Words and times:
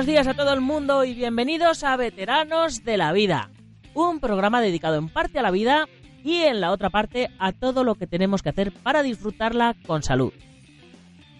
buenos 0.00 0.14
días 0.14 0.28
a 0.28 0.32
todo 0.32 0.54
el 0.54 0.62
mundo 0.62 1.04
y 1.04 1.12
bienvenidos 1.12 1.84
a 1.84 1.94
Veteranos 1.94 2.84
de 2.84 2.96
la 2.96 3.12
Vida, 3.12 3.50
un 3.92 4.18
programa 4.18 4.62
dedicado 4.62 4.96
en 4.96 5.10
parte 5.10 5.38
a 5.38 5.42
la 5.42 5.50
vida 5.50 5.88
y 6.24 6.36
en 6.36 6.62
la 6.62 6.70
otra 6.70 6.88
parte 6.88 7.28
a 7.38 7.52
todo 7.52 7.84
lo 7.84 7.96
que 7.96 8.06
tenemos 8.06 8.42
que 8.42 8.48
hacer 8.48 8.72
para 8.72 9.02
disfrutarla 9.02 9.76
con 9.86 10.02
salud. 10.02 10.32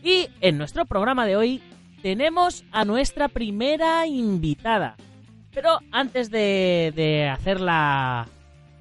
Y 0.03 0.29
en 0.43 0.59
nuestro 0.59 0.85
programa 0.85 1.25
de 1.25 1.37
hoy 1.37 1.63
tenemos 2.03 2.67
a 2.71 2.85
nuestra 2.85 3.29
primera 3.29 4.07
invitada. 4.07 4.97
Pero 5.55 5.79
antes 5.91 6.31
de, 6.31 7.31
hacerla, 7.33 8.29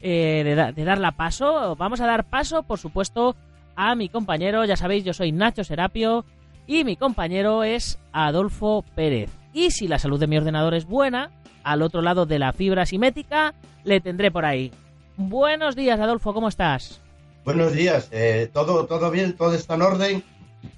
eh, 0.02 0.74
de 0.76 0.84
darla 0.84 1.14
paso, 1.14 1.78
vamos 1.78 2.02
a 2.02 2.06
dar 2.06 2.26
paso, 2.26 2.64
por 2.64 2.80
supuesto, 2.80 3.38
a 3.78 3.96
mi 3.96 4.10
compañero. 4.10 4.66
Ya 4.66 4.76
sabéis, 4.76 5.06
yo 5.06 5.14
soy 5.14 5.32
Nacho 5.32 5.64
Serapio 5.64 6.26
y 6.68 6.84
mi 6.84 6.98
compañero 6.98 7.64
es 7.64 7.98
Adolfo 8.12 8.84
Pérez. 8.94 9.39
Y 9.54 9.72
si 9.72 9.88
la 9.88 10.00
salud 10.00 10.20
de 10.20 10.28
mi 10.28 10.38
ordenador 10.38 10.74
es 10.74 10.86
buena, 10.86 11.32
al 11.64 11.82
otro 11.82 12.02
lado 12.02 12.26
de 12.26 12.40
la 12.40 12.54
fibra 12.54 12.86
simétrica 12.86 13.54
le 13.84 14.00
tendré 14.00 14.32
por 14.32 14.46
ahí. 14.46 14.72
Buenos 15.18 15.76
días, 15.76 16.00
Adolfo, 16.00 16.34
¿cómo 16.34 16.48
estás? 16.48 17.02
Buenos 17.46 17.74
días, 17.74 18.10
eh, 18.12 18.50
todo, 18.54 18.86
todo 18.86 19.10
bien, 19.12 19.36
todo 19.36 19.54
está 19.54 19.76
en 19.76 19.82
orden. 19.82 20.24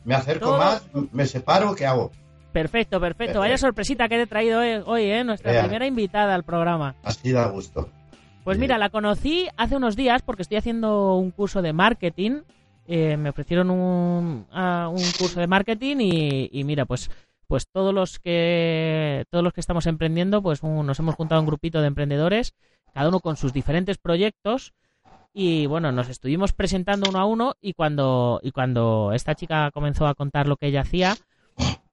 Me 0.05 0.13
acerco 0.15 0.45
Todo- 0.51 0.57
más, 0.57 0.87
me 1.11 1.25
separo, 1.25 1.75
¿qué 1.75 1.85
hago? 1.85 2.11
Perfecto, 2.53 2.99
perfecto. 2.99 3.39
Vaya 3.39 3.57
sorpresita 3.57 4.09
que 4.09 4.15
te 4.15 4.21
he 4.23 4.27
traído 4.27 4.59
hoy, 4.59 4.81
hoy, 4.85 5.03
¿eh? 5.03 5.23
Nuestra 5.23 5.61
primera 5.61 5.85
invitada 5.87 6.35
al 6.35 6.43
programa. 6.43 6.95
Así 7.03 7.31
da 7.31 7.47
gusto. 7.47 7.89
Pues 8.43 8.57
mira, 8.57 8.77
la 8.77 8.89
conocí 8.89 9.47
hace 9.55 9.75
unos 9.77 9.95
días 9.95 10.21
porque 10.21 10.41
estoy 10.41 10.57
haciendo 10.57 11.15
un 11.15 11.31
curso 11.31 11.61
de 11.61 11.71
marketing. 11.73 12.41
Eh, 12.87 13.15
me 13.15 13.29
ofrecieron 13.29 13.69
un, 13.69 14.47
ah, 14.51 14.89
un 14.89 15.01
curso 15.17 15.39
de 15.39 15.47
marketing 15.47 15.97
y, 15.99 16.49
y 16.51 16.63
mira, 16.65 16.85
pues 16.85 17.09
pues 17.51 17.67
todos 17.69 17.93
los 17.93 18.17
que 18.17 19.25
todos 19.29 19.43
los 19.43 19.51
que 19.51 19.59
estamos 19.59 19.85
emprendiendo, 19.85 20.41
pues 20.41 20.63
un- 20.63 20.85
nos 20.85 20.97
hemos 20.99 21.15
juntado 21.15 21.41
un 21.41 21.47
grupito 21.47 21.81
de 21.81 21.87
emprendedores, 21.87 22.53
cada 22.93 23.09
uno 23.09 23.19
con 23.19 23.35
sus 23.35 23.51
diferentes 23.51 23.97
proyectos 23.97 24.71
y 25.33 25.65
bueno, 25.65 25.91
nos 25.91 26.07
estuvimos 26.07 26.53
presentando 26.53 27.09
uno 27.09 27.19
a 27.19 27.25
uno 27.25 27.55
y 27.59 27.73
cuando 27.73 28.39
y 28.41 28.51
cuando 28.51 29.11
esta 29.13 29.35
chica 29.35 29.69
comenzó 29.73 30.07
a 30.07 30.15
contar 30.15 30.47
lo 30.47 30.55
que 30.55 30.67
ella 30.67 30.79
hacía, 30.79 31.17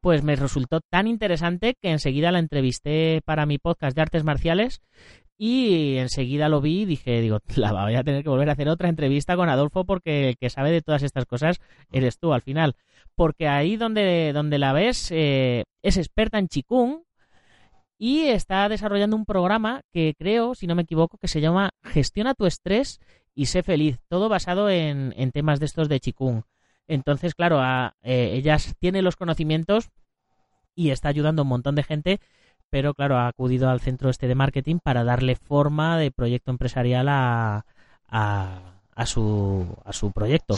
pues 0.01 0.23
me 0.23 0.37
resultó 0.37 0.79
tan 0.89 1.09
interesante 1.09 1.75
que 1.83 1.91
enseguida 1.91 2.31
la 2.31 2.39
entrevisté 2.39 3.21
para 3.25 3.45
mi 3.45 3.59
podcast 3.59 3.97
de 3.97 4.03
artes 4.03 4.23
marciales 4.23 4.81
y 5.39 5.97
enseguida 5.99 6.49
lo 6.49 6.61
vi 6.61 6.83
y 6.83 6.85
dije, 6.85 7.21
digo, 7.21 7.39
la 7.57 7.73
voy 7.73 7.95
a 7.95 8.03
tener 8.03 8.25
que 8.25 8.29
volver 8.29 8.49
a 8.51 8.53
hacer 8.53 8.69
otra 8.69 8.89
entrevista 8.89 9.37
con 9.37 9.49
Adolfo 9.49 9.85
porque 9.85 10.31
el 10.31 10.37
que 10.37 10.51
sabe 10.51 10.73
de 10.73 10.83
todas 10.83 11.05
estas 11.05 11.25
cosas 11.27 11.61
eres 11.93 12.19
tú 12.19 12.35
al 12.35 12.43
final. 12.43 12.75
Porque 13.15 13.49
ahí 13.49 13.77
donde, 13.77 14.33
donde 14.33 14.59
la 14.59 14.73
ves 14.73 15.11
eh, 15.13 15.65
es 15.83 15.97
experta 15.97 16.39
en 16.39 16.49
Qigong 16.49 17.03
y 17.99 18.27
está 18.27 18.69
desarrollando 18.69 19.17
un 19.17 19.25
programa 19.25 19.83
que 19.93 20.15
creo, 20.19 20.55
si 20.55 20.67
no 20.67 20.75
me 20.75 20.83
equivoco, 20.83 21.19
que 21.19 21.29
se 21.29 21.41
llama 21.41 21.71
Gestiona 21.83 22.35
tu 22.35 22.47
estrés 22.47 23.01
y 23.35 23.47
sé 23.47 23.63
feliz. 23.63 23.99
Todo 24.09 24.29
basado 24.29 24.71
en, 24.71 25.15
en 25.17 25.33
temas 25.33 25.61
de 25.61 25.67
estos 25.67 25.89
de 25.89 26.01
Qigong. 26.01 26.43
Entonces, 26.89 27.35
claro, 27.35 27.61
a, 27.61 27.97
eh, 28.03 28.33
ella 28.35 28.57
tiene 28.79 29.03
los 29.03 29.17
conocimientos 29.17 29.91
y 30.75 30.91
está 30.91 31.09
ayudando 31.09 31.43
a 31.43 31.45
un 31.45 31.49
montón 31.49 31.75
de 31.75 31.83
gente 31.83 32.21
pero 32.71 32.95
claro, 32.95 33.17
ha 33.17 33.29
acudido 33.29 33.69
al 33.71 33.81
centro 33.81 34.11
este 34.11 34.29
de 34.29 34.35
marketing 34.35 34.79
para 34.83 35.05
darle 35.05 35.37
forma 35.37 35.99
de 35.99 36.11
proyecto 36.11 36.51
empresarial 36.51 37.09
a, 37.09 37.65
a, 38.09 38.81
a 38.95 39.07
su, 39.07 39.67
a 39.85 39.93
su 39.93 40.13
proyecto. 40.13 40.57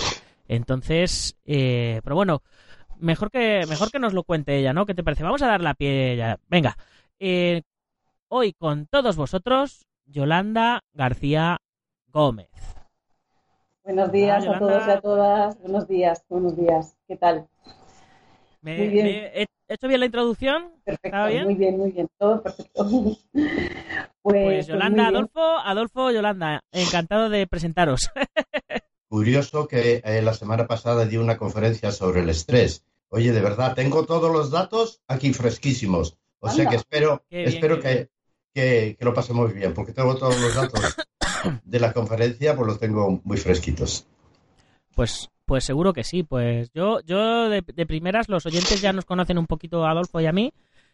Entonces, 0.48 1.36
eh, 1.44 2.00
pero 2.02 2.16
bueno, 2.16 2.42
mejor 2.98 3.30
que, 3.30 3.66
mejor 3.68 3.90
que 3.90 3.98
nos 4.00 4.12
lo 4.12 4.24
cuente 4.24 4.56
ella, 4.58 4.72
¿no? 4.72 4.86
¿Qué 4.86 4.94
te 4.94 5.04
parece? 5.04 5.22
Vamos 5.24 5.42
a 5.42 5.46
dar 5.48 5.60
la 5.60 5.74
pie 5.74 6.16
ya. 6.16 6.38
Venga, 6.48 6.76
eh, 7.20 7.62
hoy 8.28 8.52
con 8.52 8.86
todos 8.86 9.16
vosotros, 9.16 9.86
Yolanda 10.06 10.82
García 10.92 11.58
Gómez. 12.08 12.50
Buenos 13.84 14.12
días 14.12 14.44
Hola, 14.44 14.56
a 14.56 14.58
todos 14.58 14.86
y 14.86 14.90
a 14.90 15.00
todas. 15.00 15.60
Buenos 15.60 15.88
días, 15.88 16.24
buenos 16.28 16.56
días. 16.56 16.96
¿Qué 17.08 17.16
tal? 17.16 17.48
¿Me, 18.62 18.76
Muy 18.76 18.88
bien. 18.88 19.06
me- 19.06 19.42
¿He 19.42 19.46
hecho 19.74 19.88
bien 19.88 20.00
la 20.00 20.06
introducción? 20.06 20.72
Perfecto, 20.84 21.08
¿Estaba 21.08 21.28
bien? 21.28 21.44
muy 21.44 21.54
bien, 21.54 21.78
muy 21.78 21.90
bien. 21.92 22.08
Todo 22.18 22.42
perfecto. 22.42 22.84
Pues, 24.22 24.34
Pues 24.34 24.44
pues 24.44 24.66
Yolanda. 24.66 25.06
Adolfo, 25.08 25.40
Adolfo, 25.40 26.10
Yolanda, 26.10 26.62
encantado 26.72 27.30
de 27.30 27.46
presentaros. 27.46 28.10
Curioso 29.08 29.66
que 29.66 30.02
eh, 30.04 30.20
la 30.20 30.34
semana 30.34 30.66
pasada 30.66 31.06
di 31.06 31.16
una 31.16 31.38
conferencia 31.38 31.90
sobre 31.90 32.20
el 32.20 32.28
estrés. 32.28 32.84
Oye, 33.08 33.32
de 33.32 33.40
verdad, 33.40 33.74
tengo 33.74 34.04
todos 34.04 34.30
los 34.30 34.50
datos 34.50 35.00
aquí 35.08 35.32
fresquísimos. 35.32 36.18
O 36.38 36.50
sea 36.50 36.66
que 36.66 36.76
espero, 36.76 37.24
bien, 37.30 37.48
espero 37.48 37.80
que, 37.80 38.10
que 38.54 38.96
lo 39.00 39.14
pasemos 39.14 39.52
bien, 39.54 39.72
porque 39.72 39.92
tengo 39.92 40.14
todos 40.16 40.38
los 40.38 40.54
datos 40.54 40.96
de 41.64 41.80
la 41.80 41.92
conferencia, 41.92 42.54
pues 42.54 42.66
los 42.66 42.78
tengo 42.78 43.20
muy 43.24 43.38
fresquitos. 43.38 44.06
Pues, 44.94 45.30
pues 45.50 45.64
seguro 45.64 45.92
que 45.92 46.04
sí. 46.04 46.22
Pues 46.22 46.70
yo, 46.74 47.00
yo 47.00 47.48
de, 47.48 47.62
primeras, 47.84 48.28
los 48.28 48.46
oyentes 48.46 48.80
ya 48.80 48.92
nos 48.92 49.04
conocen 49.04 49.36
un 49.36 49.48
poquito 49.48 49.84
a 49.84 49.90
Adolfo 49.90 50.20
y 50.20 50.26
a 50.26 50.32
mí. 50.32 50.52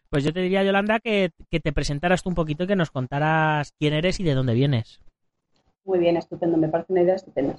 Pues 0.08 0.24
yo 0.24 0.32
te 0.32 0.40
diría, 0.40 0.64
Yolanda, 0.64 0.98
que, 0.98 1.32
que 1.50 1.60
te 1.60 1.74
presentaras 1.74 2.22
tú 2.22 2.30
un 2.30 2.34
poquito 2.34 2.64
y 2.64 2.66
que 2.66 2.74
nos 2.74 2.90
contaras 2.90 3.74
quién 3.78 3.92
eres 3.92 4.18
y 4.18 4.24
de 4.24 4.32
dónde 4.32 4.54
vienes. 4.54 5.02
Muy 5.84 5.98
bien, 5.98 6.16
estupendo. 6.16 6.56
Me 6.56 6.70
parece 6.70 6.90
una 6.90 7.02
idea 7.02 7.16
estupenda. 7.16 7.56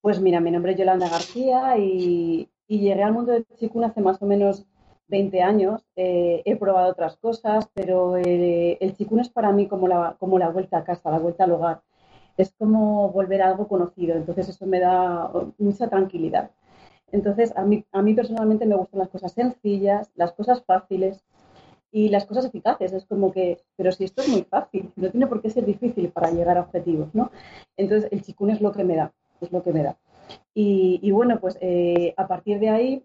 Pues 0.00 0.20
mira, 0.20 0.38
mi 0.38 0.52
nombre 0.52 0.70
es 0.70 0.78
Yolanda 0.78 1.08
García 1.08 1.78
y, 1.78 2.48
y 2.68 2.78
llegué 2.78 3.02
al 3.02 3.12
mundo 3.12 3.32
del 3.32 3.44
Qigong 3.58 3.82
hace 3.82 4.00
más 4.00 4.22
o 4.22 4.26
menos 4.26 4.66
20 5.08 5.42
años. 5.42 5.82
Eh, 5.96 6.42
he 6.44 6.54
probado 6.54 6.92
otras 6.92 7.16
cosas, 7.16 7.68
pero 7.74 8.18
eh, 8.18 8.78
el 8.80 8.94
Qigong 8.94 9.18
es 9.18 9.30
para 9.30 9.50
mí 9.50 9.66
como 9.66 9.88
la, 9.88 10.14
como 10.20 10.38
la 10.38 10.50
vuelta 10.50 10.78
a 10.78 10.84
casa, 10.84 11.10
la 11.10 11.18
vuelta 11.18 11.42
al 11.42 11.50
hogar. 11.50 11.82
Es 12.36 12.52
como 12.58 13.10
volver 13.10 13.42
a 13.42 13.48
algo 13.48 13.68
conocido, 13.68 14.14
entonces 14.16 14.48
eso 14.48 14.66
me 14.66 14.80
da 14.80 15.30
mucha 15.58 15.88
tranquilidad. 15.88 16.50
Entonces, 17.12 17.56
a 17.56 17.62
mí, 17.64 17.84
a 17.92 18.02
mí 18.02 18.14
personalmente 18.14 18.66
me 18.66 18.76
gustan 18.76 19.00
las 19.00 19.08
cosas 19.08 19.32
sencillas, 19.32 20.10
las 20.16 20.32
cosas 20.32 20.62
fáciles 20.64 21.24
y 21.92 22.08
las 22.08 22.26
cosas 22.26 22.46
eficaces. 22.46 22.92
Es 22.92 23.06
como 23.06 23.32
que, 23.32 23.58
pero 23.76 23.92
si 23.92 24.04
esto 24.04 24.22
es 24.22 24.28
muy 24.28 24.42
fácil, 24.42 24.92
no 24.96 25.10
tiene 25.10 25.26
por 25.26 25.40
qué 25.40 25.50
ser 25.50 25.64
difícil 25.64 26.10
para 26.10 26.30
llegar 26.30 26.58
a 26.58 26.62
objetivos, 26.62 27.14
¿no? 27.14 27.30
Entonces, 27.76 28.10
el 28.12 28.22
chikun 28.22 28.50
es 28.50 28.60
lo 28.60 28.72
que 28.72 28.84
me 28.84 28.96
da, 28.96 29.12
es 29.40 29.52
lo 29.52 29.62
que 29.62 29.72
me 29.72 29.82
da. 29.82 29.96
Y, 30.54 31.10
bueno, 31.12 31.38
pues 31.38 31.58
eh, 31.60 32.14
a 32.16 32.26
partir 32.26 32.58
de 32.58 32.70
ahí 32.70 33.04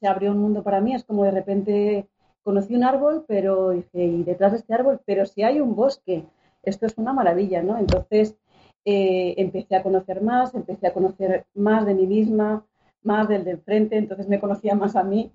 se 0.00 0.06
abrió 0.06 0.32
un 0.32 0.38
mundo 0.38 0.62
para 0.62 0.80
mí. 0.80 0.94
Es 0.94 1.04
como 1.04 1.24
de 1.24 1.30
repente 1.30 2.08
conocí 2.42 2.74
un 2.74 2.84
árbol, 2.84 3.24
pero 3.26 3.70
dije, 3.70 4.04
y 4.04 4.22
detrás 4.24 4.52
de 4.52 4.58
este 4.58 4.74
árbol, 4.74 5.00
pero 5.04 5.24
si 5.24 5.42
hay 5.42 5.60
un 5.60 5.74
bosque, 5.74 6.24
esto 6.62 6.86
es 6.86 6.96
una 6.98 7.12
maravilla, 7.12 7.62
¿no? 7.62 7.78
Entonces 7.78 8.36
eh, 8.84 9.34
empecé 9.38 9.76
a 9.76 9.82
conocer 9.82 10.22
más, 10.22 10.54
empecé 10.54 10.86
a 10.86 10.92
conocer 10.92 11.46
más 11.54 11.86
de 11.86 11.94
mí 11.94 12.06
misma, 12.06 12.66
más 13.02 13.28
del 13.28 13.44
del 13.44 13.58
frente, 13.58 13.96
entonces 13.96 14.28
me 14.28 14.40
conocía 14.40 14.74
más 14.74 14.96
a 14.96 15.04
mí 15.04 15.30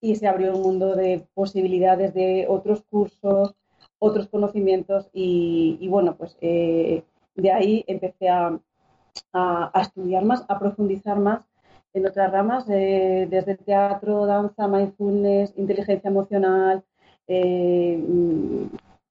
y 0.00 0.16
se 0.16 0.26
abrió 0.28 0.54
un 0.54 0.62
mundo 0.62 0.94
de 0.94 1.26
posibilidades 1.34 2.12
de 2.14 2.46
otros 2.48 2.82
cursos, 2.82 3.54
otros 3.98 4.28
conocimientos 4.28 5.08
y, 5.12 5.88
bueno, 5.88 6.16
pues 6.16 6.36
eh, 6.40 7.04
de 7.34 7.52
ahí 7.52 7.84
empecé 7.86 8.28
a, 8.28 8.60
estudiar 9.80 10.24
más, 10.24 10.44
a 10.48 10.58
profundizar 10.58 11.18
más 11.18 11.40
en 11.94 12.06
otras 12.06 12.30
ramas, 12.32 12.66
eh, 12.68 13.26
desde 13.30 13.56
teatro, 13.56 14.26
danza, 14.26 14.66
mindfulness, 14.68 15.54
inteligencia 15.56 16.10
emocional, 16.10 16.84
eh, 17.28 17.98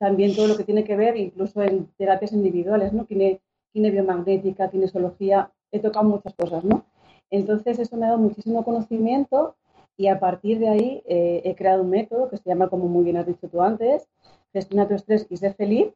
también 0.04 0.36
todo 0.36 0.50
lo 0.50 0.58
que 0.58 0.66
tiene 0.66 0.84
que 0.84 0.98
ver 0.98 1.16
incluso 1.16 1.62
en 1.64 1.88
terapias 1.98 2.34
individuales, 2.34 2.92
¿no? 2.92 3.06
Kine, 3.06 3.40
kinebiomagnética, 3.72 4.70
kinesiología, 4.70 5.50
he 5.72 5.80
tocado 5.80 6.04
muchas 6.04 6.34
cosas, 6.36 6.62
¿no? 6.66 6.84
Entonces 7.30 7.80
eso 7.80 7.96
me 7.96 8.06
ha 8.06 8.10
dado 8.10 8.20
muchísimo 8.20 8.66
conocimiento 8.66 9.56
Y 9.96 10.08
a 10.08 10.20
partir 10.20 10.60
de 10.60 10.68
ahí 10.68 11.04
eh, 11.06 11.42
he 11.46 11.56
creado 11.56 11.84
un 11.84 11.90
método 11.90 12.30
que 12.30 12.36
se 12.36 12.50
llama, 12.50 12.68
como 12.68 12.90
muy 12.90 13.06
bien 13.06 13.16
has 13.16 13.28
dicho 13.28 13.48
tú 13.48 13.62
antes, 13.62 14.10
Gestiona 14.52 14.90
tu 14.90 14.96
estrés 14.96 15.26
y 15.30 15.38
sé 15.38 15.54
feliz, 15.54 15.88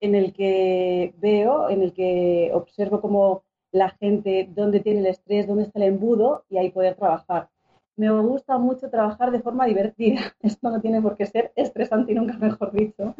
en 0.00 0.14
el 0.14 0.32
que 0.32 1.12
veo, 1.18 1.68
en 1.68 1.82
el 1.82 1.92
que 1.92 2.52
observo 2.54 3.00
cómo 3.00 3.42
la 3.72 3.88
gente, 3.90 4.48
dónde 4.54 4.78
tiene 4.80 5.00
el 5.00 5.06
estrés, 5.06 5.48
dónde 5.48 5.64
está 5.64 5.80
el 5.80 5.86
embudo 5.94 6.44
y 6.48 6.58
ahí 6.58 6.70
poder 6.70 6.94
trabajar. 6.94 7.48
Me 7.96 8.10
gusta 8.10 8.56
mucho 8.58 8.88
trabajar 8.88 9.30
de 9.30 9.40
forma 9.40 9.66
divertida. 9.66 10.34
Esto 10.42 10.70
no 10.70 10.80
tiene 10.80 11.02
por 11.02 11.16
qué 11.16 11.26
ser 11.26 11.52
estresante 11.56 12.12
y 12.12 12.14
nunca 12.14 12.36
mejor 12.38 12.72
dicho. 12.72 13.14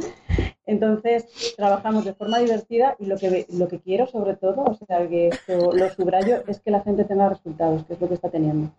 Entonces, 0.66 1.54
trabajamos 1.56 2.04
de 2.04 2.14
forma 2.14 2.38
divertida 2.38 2.96
y 2.98 3.06
lo 3.06 3.16
que, 3.18 3.46
lo 3.50 3.68
que 3.68 3.80
quiero, 3.80 4.06
sobre 4.06 4.36
todo, 4.36 4.62
o 4.64 4.74
sea, 4.86 5.06
que 5.08 5.28
esto 5.28 5.72
lo 5.72 5.90
subrayo, 5.90 6.44
es 6.46 6.60
que 6.60 6.70
la 6.70 6.82
gente 6.82 7.04
tenga 7.04 7.28
resultados, 7.28 7.84
que 7.84 7.94
es 7.94 8.00
lo 8.00 8.08
que 8.08 8.14
está 8.14 8.30
teniendo. 8.30 8.72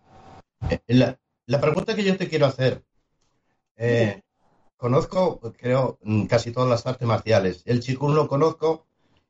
Eh, 0.70 0.80
la, 1.46 1.60
pregunta 1.60 1.94
que 1.94 2.04
yo 2.04 2.16
te 2.16 2.28
quiero 2.28 2.46
hacer, 2.46 2.82
eh, 3.76 4.22
conozco, 4.76 5.40
creo, 5.58 5.98
casi 6.28 6.52
todas 6.52 6.70
las 6.70 6.86
artes 6.86 7.06
marciales. 7.06 7.62
El 7.66 7.80
Qigong 7.80 8.14
lo 8.14 8.28
conozco 8.28 8.86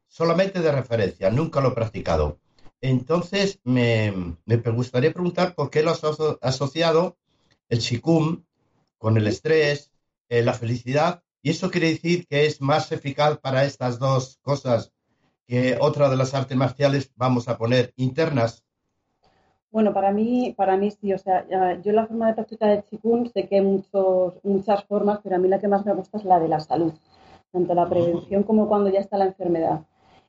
solamente 0.06 0.61
de 0.61 0.70
referencia, 0.70 1.31
nunca 1.31 1.61
lo 1.61 1.70
he 1.70 1.75
practicado. 1.75 2.38
Entonces, 2.86 3.60
me, 3.64 4.12
me 4.44 4.56
gustaría 4.56 5.10
preguntar 5.10 5.54
por 5.54 5.70
qué 5.70 5.82
lo 5.82 5.90
has 5.90 6.02
asociado 6.42 7.16
el 7.70 7.78
Qigong 7.78 8.44
con 8.98 9.16
el 9.16 9.26
estrés, 9.26 9.90
eh, 10.28 10.42
la 10.42 10.52
felicidad, 10.52 11.22
y 11.40 11.48
eso 11.48 11.70
quiere 11.70 11.88
decir 11.88 12.26
que 12.26 12.44
es 12.44 12.60
más 12.60 12.92
eficaz 12.92 13.38
para 13.38 13.64
estas 13.64 13.98
dos 13.98 14.38
cosas 14.42 14.92
que 15.46 15.78
otra 15.81 16.10
de 16.10 16.19
las 16.19 16.34
artes 16.34 16.58
marciales 16.58 17.10
vamos 17.16 17.48
a 17.48 17.56
poner 17.56 17.94
internas. 17.96 18.62
Bueno, 19.70 19.94
para 19.94 20.12
mí, 20.12 20.52
para 20.54 20.76
mí 20.76 20.90
sí, 20.90 21.14
o 21.14 21.19
sea, 21.19 21.46
yo 21.80 21.90
la 21.92 22.06
forma 22.06 22.26
de 22.26 22.34
práctica 22.34 22.66
de 22.66 22.82
Qigong 22.82 23.32
sé 23.32 23.48
que 23.48 23.56
hay 23.56 23.62
muchos, 23.62 24.34
muchas 24.42 24.84
formas, 24.84 25.20
pero 25.22 25.37
a 25.37 25.38
mí 25.38 25.48
la 25.48 25.58
que 25.58 25.69
más 25.69 25.87
me 25.87 25.94
gusta 25.94 26.19
es 26.19 26.25
la 26.26 26.38
de 26.38 26.48
la 26.48 26.60
salud, 26.60 26.92
tanto 27.50 27.72
la 27.72 27.88
prevención 27.88 28.42
como 28.42 28.69
cuando 28.69 28.90
ya 28.90 29.00
está 29.00 29.16
la 29.16 29.25
enfermedad. 29.25 29.87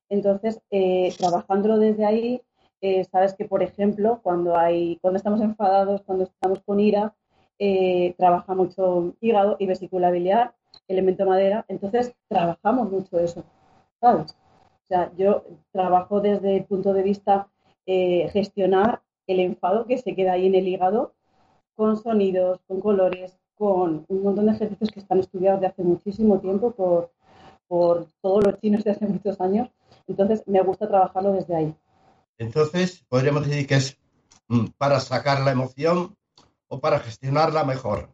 Entonces, 0.10 0.62
eh, 0.72 1.14
trabajándolo 1.18 1.78
desde 1.80 2.06
ahí, 2.06 2.42
eh, 2.82 3.04
sabes 3.06 3.34
que, 3.34 3.46
por 3.46 3.64
ejemplo, 3.64 4.20
cuando, 4.24 4.58
hay, 4.58 4.98
cuando 5.02 5.18
estamos 5.18 5.42
enfadados, 5.42 6.02
cuando 6.04 6.26
estamos 6.26 6.62
con 6.64 6.80
ira, 6.80 7.16
eh, 7.60 8.14
trabaja 8.18 8.54
mucho 8.54 9.16
hígado 9.22 9.56
y 9.60 9.66
vesícula 9.66 10.12
biliar, 10.12 10.54
elemento 10.88 11.26
madera, 11.26 11.66
entonces 11.68 12.14
trabajamos 12.28 12.92
mucho 12.92 13.20
eso, 13.20 13.44
¿sabes? 14.02 14.34
O 14.84 14.88
sea, 14.88 15.12
yo 15.18 15.44
trabajo 15.72 16.22
desde 16.22 16.58
el 16.58 16.66
punto 16.66 16.94
de 16.94 17.04
vista 17.04 17.50
gestionar 17.86 19.02
el 19.28 19.40
enfado 19.40 19.86
que 19.86 19.98
se 19.98 20.16
queda 20.16 20.34
ahí 20.34 20.48
en 20.48 20.56
el 20.56 20.68
hígado 20.68 21.14
con 21.76 21.98
sonidos, 21.98 22.60
con 22.68 22.82
colores, 22.82 23.38
con 23.56 24.06
un 24.08 24.24
montón 24.24 24.46
de 24.46 24.54
ejercicios 24.54 24.92
que 24.92 25.00
están 25.00 25.20
estudiados 25.20 25.62
de 25.62 25.68
hace 25.68 25.84
muchísimo 25.84 26.40
tiempo 26.40 26.72
por, 26.72 27.12
por 27.68 28.08
todos 28.22 28.44
los 28.44 28.60
chinos 28.60 28.84
de 28.84 28.92
hace 28.92 29.08
muchos 29.08 29.40
años. 29.42 29.70
Entonces, 30.08 30.44
me 30.48 30.62
gusta 30.62 30.88
trabajarlo 30.88 31.32
desde 31.34 31.56
ahí. 31.56 31.76
Entonces, 32.38 33.06
podríamos 33.10 33.48
decir 33.48 33.68
que 33.68 33.76
es 33.76 33.98
mm, 34.48 34.68
para 34.78 35.00
sacar 35.00 35.42
la 35.42 35.52
emoción 35.52 36.16
o 36.68 36.80
para 36.80 37.00
gestionarla 37.00 37.64
mejor. 37.64 38.10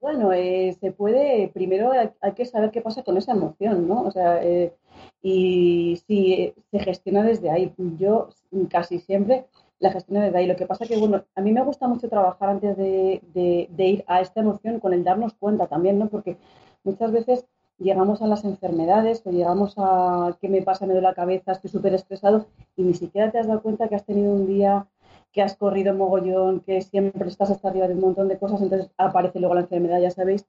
Bueno, 0.00 0.32
eh, 0.32 0.76
se 0.80 0.90
puede, 0.90 1.48
primero 1.54 1.92
hay, 1.92 2.32
que 2.32 2.44
saber 2.44 2.72
qué 2.72 2.80
pasa 2.80 3.04
con 3.04 3.16
esa 3.16 3.32
emoción, 3.32 3.86
¿no? 3.86 4.02
O 4.02 4.10
sea, 4.10 4.42
eh, 4.42 4.74
y 5.22 6.02
si 6.08 6.52
se 6.72 6.78
gestiona 6.80 7.22
desde 7.22 7.50
ahí. 7.50 7.72
Yo 7.98 8.28
casi 8.68 8.98
siempre 8.98 9.46
la 9.78 9.92
gestión 9.92 10.20
de 10.20 10.36
ahí. 10.36 10.46
Lo 10.46 10.56
que 10.56 10.66
pasa 10.66 10.86
que, 10.86 10.96
bueno, 10.96 11.24
a 11.34 11.40
mí 11.40 11.52
me 11.52 11.62
gusta 11.62 11.86
mucho 11.88 12.08
trabajar 12.08 12.48
antes 12.48 12.76
de, 12.76 13.68
ir 13.76 14.04
a 14.06 14.20
esta 14.20 14.40
emoción 14.40 14.80
con 14.80 14.92
el 14.92 15.04
darnos 15.04 15.34
cuenta 15.34 15.66
también, 15.66 15.98
¿no? 15.98 16.08
Porque 16.08 16.36
muchas 16.84 17.12
veces 17.12 17.46
llegamos 17.82 18.22
a 18.22 18.26
las 18.26 18.44
enfermedades 18.44 19.22
o 19.24 19.30
llegamos 19.30 19.74
a 19.76 20.36
qué 20.40 20.48
me 20.48 20.62
pasa, 20.62 20.86
me 20.86 20.92
duele 20.92 21.08
la 21.08 21.14
cabeza, 21.14 21.52
estoy 21.52 21.70
súper 21.70 21.94
estresado 21.94 22.46
y 22.76 22.82
ni 22.82 22.94
siquiera 22.94 23.30
te 23.30 23.38
has 23.38 23.46
dado 23.46 23.62
cuenta 23.62 23.88
que 23.88 23.96
has 23.96 24.04
tenido 24.04 24.32
un 24.32 24.46
día 24.46 24.86
que 25.32 25.42
has 25.42 25.56
corrido 25.56 25.94
mogollón, 25.94 26.60
que 26.60 26.82
siempre 26.82 27.28
estás 27.28 27.50
hasta 27.50 27.68
arriba 27.68 27.88
de 27.88 27.94
un 27.94 28.00
montón 28.00 28.28
de 28.28 28.38
cosas, 28.38 28.60
entonces 28.60 28.90
aparece 28.98 29.40
luego 29.40 29.54
la 29.54 29.62
enfermedad, 29.62 29.98
ya 29.98 30.10
sabéis. 30.10 30.46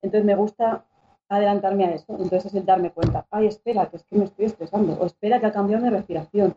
Entonces 0.00 0.24
me 0.24 0.34
gusta 0.34 0.84
adelantarme 1.28 1.84
a 1.84 1.90
eso, 1.94 2.12
entonces 2.12 2.46
es 2.46 2.54
el 2.54 2.64
darme 2.64 2.90
cuenta, 2.90 3.26
ay, 3.30 3.46
espera, 3.46 3.86
que 3.86 3.96
es 3.96 4.04
que 4.04 4.16
me 4.16 4.24
estoy 4.24 4.46
estresando, 4.46 4.94
o 5.00 5.06
espera 5.06 5.38
que 5.40 5.46
ha 5.46 5.52
cambiado 5.52 5.82
mi 5.82 5.90
respiración, 5.90 6.54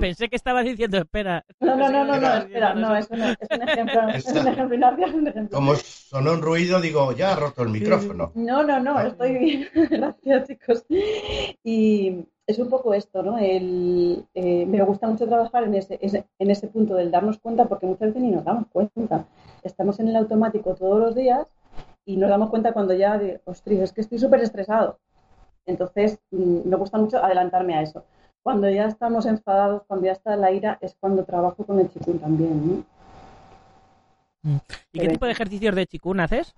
Pensé 0.00 0.28
que 0.28 0.36
estabas 0.36 0.64
diciendo, 0.64 0.98
espera. 0.98 1.44
No, 1.60 1.76
no, 1.76 1.88
no, 1.90 2.04
no, 2.04 2.18
no, 2.18 2.34
espera, 2.34 2.74
no, 2.74 2.96
es 2.96 3.10
un, 3.10 3.22
es 3.22 3.48
un 3.50 3.68
ejemplo, 3.68 4.08
es 4.08 4.26
un 5.14 5.26
ejemplo, 5.28 5.56
Como 5.56 5.74
sonó 5.76 6.32
un 6.32 6.42
ruido, 6.42 6.80
digo, 6.80 7.12
ya 7.12 7.32
ha 7.32 7.36
roto 7.36 7.62
el 7.62 7.70
micrófono. 7.70 8.32
No, 8.34 8.62
no, 8.62 8.80
no, 8.80 9.00
estoy 9.00 9.38
bien. 9.38 9.68
Gracias, 9.90 10.48
chicos. 10.48 10.84
Y 11.62 12.24
es 12.46 12.58
un 12.58 12.68
poco 12.68 12.94
esto, 12.94 13.22
¿no? 13.22 13.38
El, 13.38 14.24
eh, 14.34 14.66
me 14.66 14.82
gusta 14.82 15.08
mucho 15.08 15.26
trabajar 15.26 15.64
en 15.64 15.74
ese, 15.74 15.98
en 16.00 16.50
ese 16.50 16.68
punto 16.68 16.94
del 16.94 17.10
darnos 17.10 17.38
cuenta, 17.38 17.66
porque 17.66 17.86
muchas 17.86 18.08
veces 18.08 18.22
ni 18.22 18.30
nos 18.30 18.44
damos 18.44 18.66
cuenta. 18.68 19.26
Estamos 19.62 19.98
en 20.00 20.08
el 20.08 20.16
automático 20.16 20.74
todos 20.74 21.00
los 21.00 21.14
días 21.14 21.46
y 22.04 22.16
nos 22.16 22.28
damos 22.28 22.50
cuenta 22.50 22.72
cuando 22.72 22.94
ya, 22.94 23.18
de, 23.18 23.40
ostras, 23.44 23.78
es 23.78 23.92
que 23.92 24.02
estoy 24.02 24.18
súper 24.18 24.40
estresado. 24.40 24.98
Entonces, 25.66 26.18
mm, 26.30 26.68
me 26.68 26.76
gusta 26.76 26.98
mucho 26.98 27.24
adelantarme 27.24 27.74
a 27.74 27.82
eso 27.82 28.04
cuando 28.44 28.68
ya 28.68 28.84
estamos 28.84 29.24
enfadados, 29.24 29.84
cuando 29.88 30.04
ya 30.04 30.12
está 30.12 30.36
la 30.36 30.52
ira, 30.52 30.76
es 30.82 30.94
cuando 31.00 31.24
trabajo 31.24 31.64
con 31.64 31.80
el 31.80 31.90
chikun 31.90 32.18
también, 32.18 32.68
¿no? 32.68 32.84
Mm. 34.42 34.58
¿Y 34.92 35.00
qué 35.00 35.08
tipo 35.08 35.24
de 35.24 35.32
ejercicios 35.32 35.74
de 35.74 35.86
chikun 35.86 36.20
haces? 36.20 36.54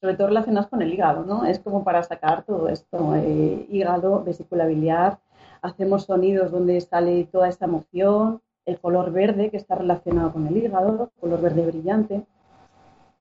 Sobre 0.00 0.16
todo 0.16 0.28
relacionados 0.28 0.70
con 0.70 0.80
el 0.80 0.90
hígado, 0.90 1.26
¿no? 1.26 1.44
Es 1.44 1.58
como 1.58 1.84
para 1.84 2.02
sacar 2.02 2.44
todo 2.44 2.70
esto, 2.70 3.14
eh, 3.14 3.66
hígado, 3.68 4.24
vesícula 4.24 4.64
biliar, 4.64 5.20
hacemos 5.60 6.04
sonidos 6.04 6.50
donde 6.50 6.80
sale 6.80 7.24
toda 7.24 7.50
esta 7.50 7.66
emoción, 7.66 8.40
el 8.64 8.80
color 8.80 9.12
verde 9.12 9.50
que 9.50 9.58
está 9.58 9.74
relacionado 9.74 10.32
con 10.32 10.46
el 10.46 10.56
hígado, 10.56 11.12
color 11.20 11.42
verde 11.42 11.66
brillante. 11.66 12.24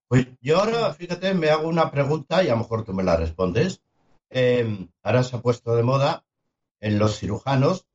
Pues 0.07 0.27
yo 0.39 0.61
ahora, 0.61 0.93
fíjate, 0.93 1.33
me 1.33 1.49
hago 1.49 1.67
una 1.67 1.91
pregunta 1.91 2.41
y 2.41 2.47
a 2.47 2.51
lo 2.51 2.59
mejor 2.59 2.85
tú 2.85 2.93
me 2.93 3.03
la 3.03 3.17
respondes. 3.17 3.81
Eh, 4.29 4.87
ahora 5.03 5.23
se 5.23 5.35
ha 5.35 5.41
puesto 5.41 5.75
de 5.75 5.83
moda 5.83 6.23
en 6.79 6.99
los 6.99 7.17
cirujanos 7.17 7.85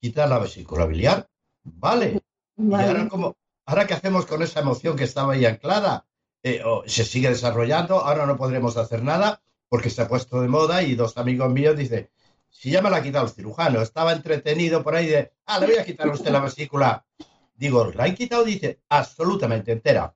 quita 0.00 0.26
la 0.26 0.38
vesícula 0.38 0.86
biliar. 0.86 1.28
Vale. 1.62 2.22
Y 2.56 2.74
ahora, 2.74 3.08
como, 3.08 3.36
ahora 3.66 3.86
qué 3.86 3.94
hacemos 3.94 4.26
con 4.26 4.42
esa 4.42 4.60
emoción 4.60 4.96
que 4.96 5.04
estaba 5.04 5.34
ahí 5.34 5.44
anclada? 5.44 6.06
Eh, 6.42 6.62
se 6.86 7.04
sigue 7.04 7.28
desarrollando, 7.28 8.00
ahora 8.00 8.26
no 8.26 8.36
podremos 8.36 8.76
hacer 8.76 9.02
nada 9.02 9.40
porque 9.68 9.90
se 9.90 10.02
ha 10.02 10.08
puesto 10.08 10.40
de 10.42 10.48
moda 10.48 10.82
y 10.82 10.94
dos 10.96 11.16
amigos 11.16 11.50
míos 11.50 11.76
dicen, 11.76 12.10
si 12.50 12.70
ya 12.70 12.82
me 12.82 12.90
la 12.90 12.98
ha 12.98 13.02
quitado 13.02 13.24
el 13.24 13.32
cirujano, 13.32 13.80
estaba 13.80 14.12
entretenido 14.12 14.82
por 14.82 14.94
ahí 14.94 15.06
de, 15.06 15.32
ah, 15.46 15.58
le 15.58 15.66
voy 15.66 15.76
a 15.76 15.84
quitar 15.84 16.08
a 16.08 16.12
usted 16.12 16.30
la 16.30 16.40
vesícula. 16.40 17.06
Digo, 17.54 17.90
¿la 17.94 18.04
han 18.04 18.14
quitado? 18.14 18.44
Dice, 18.44 18.80
absolutamente 18.88 19.72
entera. 19.72 20.14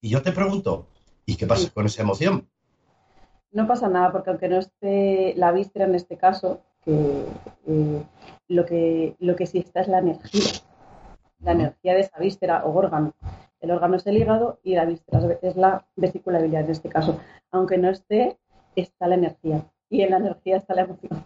Y 0.00 0.08
yo 0.08 0.22
te 0.22 0.32
pregunto, 0.32 0.88
¿y 1.26 1.36
qué 1.36 1.46
pasa 1.46 1.68
con 1.70 1.84
esa 1.84 2.02
emoción? 2.02 2.48
No 3.50 3.66
pasa 3.66 3.88
nada, 3.88 4.12
porque 4.12 4.30
aunque 4.30 4.48
no 4.48 4.58
esté 4.58 5.34
la 5.36 5.52
víscera 5.52 5.84
en 5.84 5.94
este 5.94 6.16
caso, 6.16 6.62
que 6.86 7.26
eh, 7.66 8.02
lo 8.48 8.64
que 8.64 9.16
lo 9.18 9.36
que 9.36 9.46
sí 9.46 9.58
está 9.58 9.80
es 9.80 9.88
la 9.88 9.98
energía, 9.98 10.52
la 11.40 11.52
energía 11.52 11.94
de 11.94 12.00
esa 12.00 12.18
víscera 12.18 12.64
o 12.64 12.74
órgano. 12.74 13.14
El 13.60 13.72
órgano 13.72 13.96
es 13.96 14.06
el 14.06 14.16
hígado 14.16 14.60
y 14.62 14.74
la 14.74 14.84
víscera 14.84 15.38
es 15.42 15.56
la 15.56 15.84
vesícula 15.96 16.40
biliar 16.40 16.64
en 16.64 16.70
este 16.70 16.88
caso. 16.88 17.20
Aunque 17.50 17.76
no 17.76 17.90
esté, 17.90 18.38
está 18.76 19.08
la 19.08 19.16
energía. 19.16 19.66
Y 19.90 20.02
en 20.02 20.10
la 20.10 20.18
energía 20.18 20.56
está 20.58 20.74
la 20.74 20.82
emoción. 20.82 21.24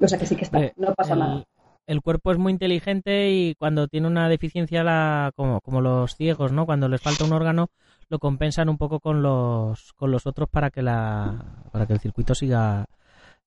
O 0.00 0.08
sea 0.08 0.18
que 0.18 0.26
sí 0.26 0.36
que 0.36 0.44
está, 0.44 0.60
no 0.76 0.94
pasa 0.94 1.16
nada. 1.16 1.44
El 1.86 2.02
cuerpo 2.02 2.32
es 2.32 2.38
muy 2.38 2.52
inteligente 2.52 3.30
y 3.30 3.54
cuando 3.54 3.88
tiene 3.88 4.06
una 4.06 4.28
deficiencia, 4.28 4.84
la, 4.84 5.32
como, 5.34 5.60
como 5.62 5.80
los 5.80 6.16
ciegos, 6.16 6.52
¿no? 6.52 6.66
Cuando 6.66 6.88
les 6.88 7.00
falta 7.00 7.24
un 7.24 7.32
órgano, 7.32 7.68
lo 8.08 8.18
compensan 8.18 8.68
un 8.68 8.78
poco 8.78 9.00
con 9.00 9.22
los, 9.22 9.92
con 9.94 10.10
los 10.10 10.26
otros 10.26 10.48
para 10.50 10.70
que, 10.70 10.82
la, 10.82 11.64
para 11.72 11.86
que 11.86 11.94
el 11.94 12.00
circuito 12.00 12.34
siga, 12.34 12.86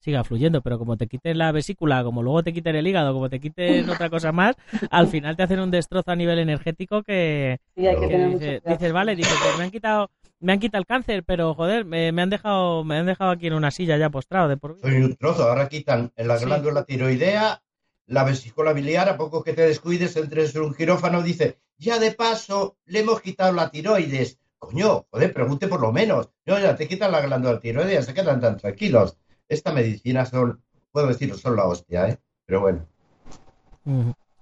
siga 0.01 0.23
fluyendo, 0.23 0.61
pero 0.61 0.79
como 0.79 0.97
te 0.97 1.07
quiten 1.07 1.37
la 1.37 1.51
vesícula, 1.51 2.03
como 2.03 2.23
luego 2.23 2.43
te 2.43 2.53
quiten 2.53 2.75
el 2.75 2.87
hígado, 2.87 3.13
como 3.13 3.29
te 3.29 3.39
quiten 3.39 3.89
otra 3.89 4.09
cosa 4.09 4.31
más, 4.31 4.55
al 4.89 5.07
final 5.07 5.37
te 5.37 5.43
hacen 5.43 5.59
un 5.59 5.71
destrozo 5.71 6.11
a 6.11 6.15
nivel 6.15 6.39
energético 6.39 7.03
que, 7.03 7.59
dices, 7.75 8.91
vale, 8.91 9.15
dices, 9.15 9.37
pues 9.41 9.57
me 9.57 9.63
han 9.65 9.71
quitado 9.71 10.09
me 10.39 10.53
han 10.53 10.59
quitado 10.59 10.79
el 10.79 10.87
cáncer, 10.87 11.23
pero 11.23 11.53
joder, 11.53 11.85
me, 11.85 12.09
han 12.09 12.29
dejado 12.31 12.83
me 12.83 12.97
han 12.97 13.05
dejado 13.05 13.29
aquí 13.29 13.45
en 13.45 13.53
una 13.53 13.69
silla 13.69 13.97
ya 13.97 14.09
postrado 14.09 14.49
de 14.49 14.57
por 14.57 14.79
Soy 14.79 15.03
un 15.03 15.15
trozo, 15.15 15.43
ahora 15.43 15.69
quitan 15.69 16.11
la 16.15 16.37
glándula 16.37 16.83
tiroidea, 16.83 17.61
la 18.07 18.23
vesícula 18.23 18.73
biliar, 18.73 19.07
a 19.07 19.17
poco 19.17 19.43
que 19.43 19.53
te 19.53 19.61
descuides, 19.61 20.17
entres 20.17 20.55
en 20.55 20.63
un 20.63 20.73
quirófano, 20.73 21.21
dice, 21.21 21.59
ya 21.77 21.99
de 21.99 22.11
paso 22.11 22.77
le 22.85 23.01
hemos 23.01 23.21
quitado 23.21 23.53
la 23.53 23.69
tiroides. 23.69 24.39
Coño, 24.57 25.07
joder, 25.09 25.33
pregunte 25.33 25.67
por 25.67 25.81
lo 25.81 25.91
menos. 25.91 26.29
No, 26.45 26.59
ya 26.59 26.75
te 26.75 26.87
quitan 26.87 27.11
la 27.11 27.21
glándula 27.21 27.59
tiroidea, 27.59 28.03
se 28.03 28.13
quedan 28.13 28.39
tan 28.39 28.57
tranquilos 28.57 29.17
esta 29.51 29.73
medicina 29.73 30.25
son, 30.25 30.61
puedo 30.91 31.07
decirlo, 31.07 31.35
son 31.35 31.55
la 31.55 31.65
hostia, 31.65 32.07
¿eh? 32.07 32.17
Pero 32.45 32.61
bueno. 32.61 32.85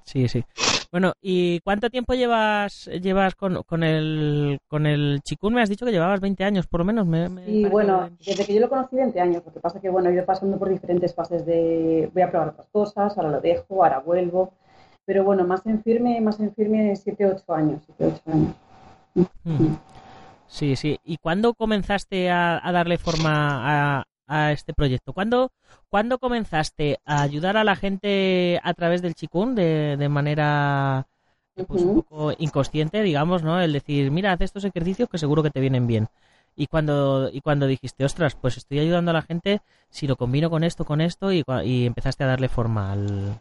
Sí, 0.03 0.27
sí. 0.27 0.43
Bueno, 0.91 1.13
¿y 1.21 1.59
cuánto 1.61 1.89
tiempo 1.89 2.13
llevas 2.13 2.89
llevas 3.01 3.35
con, 3.35 3.61
con 3.63 3.83
el 3.83 4.59
con 4.67 4.85
el 4.85 5.21
chikun? 5.23 5.53
Me 5.53 5.61
has 5.61 5.69
dicho 5.69 5.85
que 5.85 5.91
llevabas 5.91 6.19
20 6.19 6.43
años, 6.43 6.67
por 6.67 6.79
lo 6.79 6.85
menos. 6.85 7.05
Me, 7.05 7.27
y 7.47 7.65
bueno, 7.65 8.09
desde 8.25 8.45
que 8.45 8.53
yo 8.53 8.59
lo 8.59 8.69
conocí 8.69 8.95
20 8.95 9.19
años. 9.19 9.43
Lo 9.45 9.53
que 9.53 9.59
pasa 9.59 9.79
que, 9.79 9.89
bueno, 9.89 10.09
he 10.09 10.13
ido 10.13 10.25
pasando 10.25 10.57
por 10.57 10.69
diferentes 10.69 11.13
fases 11.13 11.45
de 11.45 12.09
voy 12.13 12.23
a 12.23 12.31
probar 12.31 12.49
otras 12.49 12.67
cosas, 12.71 13.17
ahora 13.17 13.31
lo 13.31 13.41
dejo, 13.41 13.83
ahora 13.83 13.99
vuelvo. 13.99 14.53
Pero 15.05 15.23
bueno, 15.23 15.43
más 15.43 15.65
en 15.65 15.81
firme, 15.83 16.21
más 16.21 16.39
en 16.39 16.53
firme 16.53 16.95
7, 16.95 17.25
8 17.25 17.53
años. 17.53 17.81
7, 17.85 18.05
8 18.05 18.21
años. 18.31 18.55
Mm. 19.43 19.73
Sí, 20.49 20.75
sí. 20.75 20.99
¿Y 21.03 21.17
cuándo 21.17 21.53
comenzaste 21.53 22.31
a, 22.31 22.59
darle 22.73 22.97
forma 22.97 23.99
a, 23.99 24.03
este 24.29 24.73
proyecto? 24.73 25.13
¿Cuándo, 25.13 25.51
¿Cuándo, 25.89 26.19
comenzaste 26.19 26.99
a 27.05 27.21
ayudar 27.21 27.57
a 27.57 27.63
la 27.63 27.75
gente 27.75 28.59
a 28.63 28.73
través 28.73 29.01
del 29.01 29.15
chikun 29.15 29.55
de, 29.55 29.97
de 29.97 30.09
manera 30.09 31.07
pues, 31.67 31.81
un 31.83 32.01
poco 32.01 32.31
inconsciente, 32.37 33.01
digamos, 33.01 33.43
¿no? 33.43 33.59
El 33.59 33.73
decir, 33.73 34.11
mira, 34.11 34.31
haz 34.31 34.41
estos 34.41 34.63
ejercicios 34.63 35.09
que 35.09 35.17
seguro 35.17 35.43
que 35.43 35.49
te 35.49 35.59
vienen 35.59 35.87
bien. 35.87 36.07
Y 36.55 36.67
cuando, 36.67 37.29
y 37.31 37.41
cuando 37.41 37.67
dijiste, 37.67 38.03
ostras, 38.03 38.35
pues 38.35 38.57
estoy 38.57 38.79
ayudando 38.79 39.11
a 39.11 39.13
la 39.13 39.21
gente 39.21 39.61
si 39.89 40.07
lo 40.07 40.15
combino 40.15 40.49
con 40.49 40.63
esto, 40.63 40.83
con 40.85 40.99
esto, 40.99 41.31
y, 41.31 41.43
y 41.63 41.85
empezaste 41.85 42.23
a 42.23 42.27
darle 42.27 42.49
forma 42.49 42.91
al, 42.91 43.39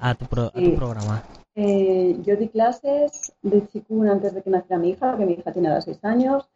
a, 0.00 0.14
tu 0.14 0.24
a 0.40 0.50
tu 0.50 0.74
programa. 0.74 1.22
Eh, 1.54 2.16
yo 2.24 2.36
di 2.36 2.48
clases 2.48 3.32
de 3.42 3.66
chikun 3.68 4.08
antes 4.08 4.34
de 4.34 4.42
que 4.42 4.50
naciera 4.50 4.78
mi 4.78 4.90
hija, 4.90 5.16
que 5.16 5.26
mi 5.26 5.32
hija 5.34 5.52
tiene 5.52 5.68
ahora 5.68 5.80
seis 5.80 6.02
años, 6.04 6.48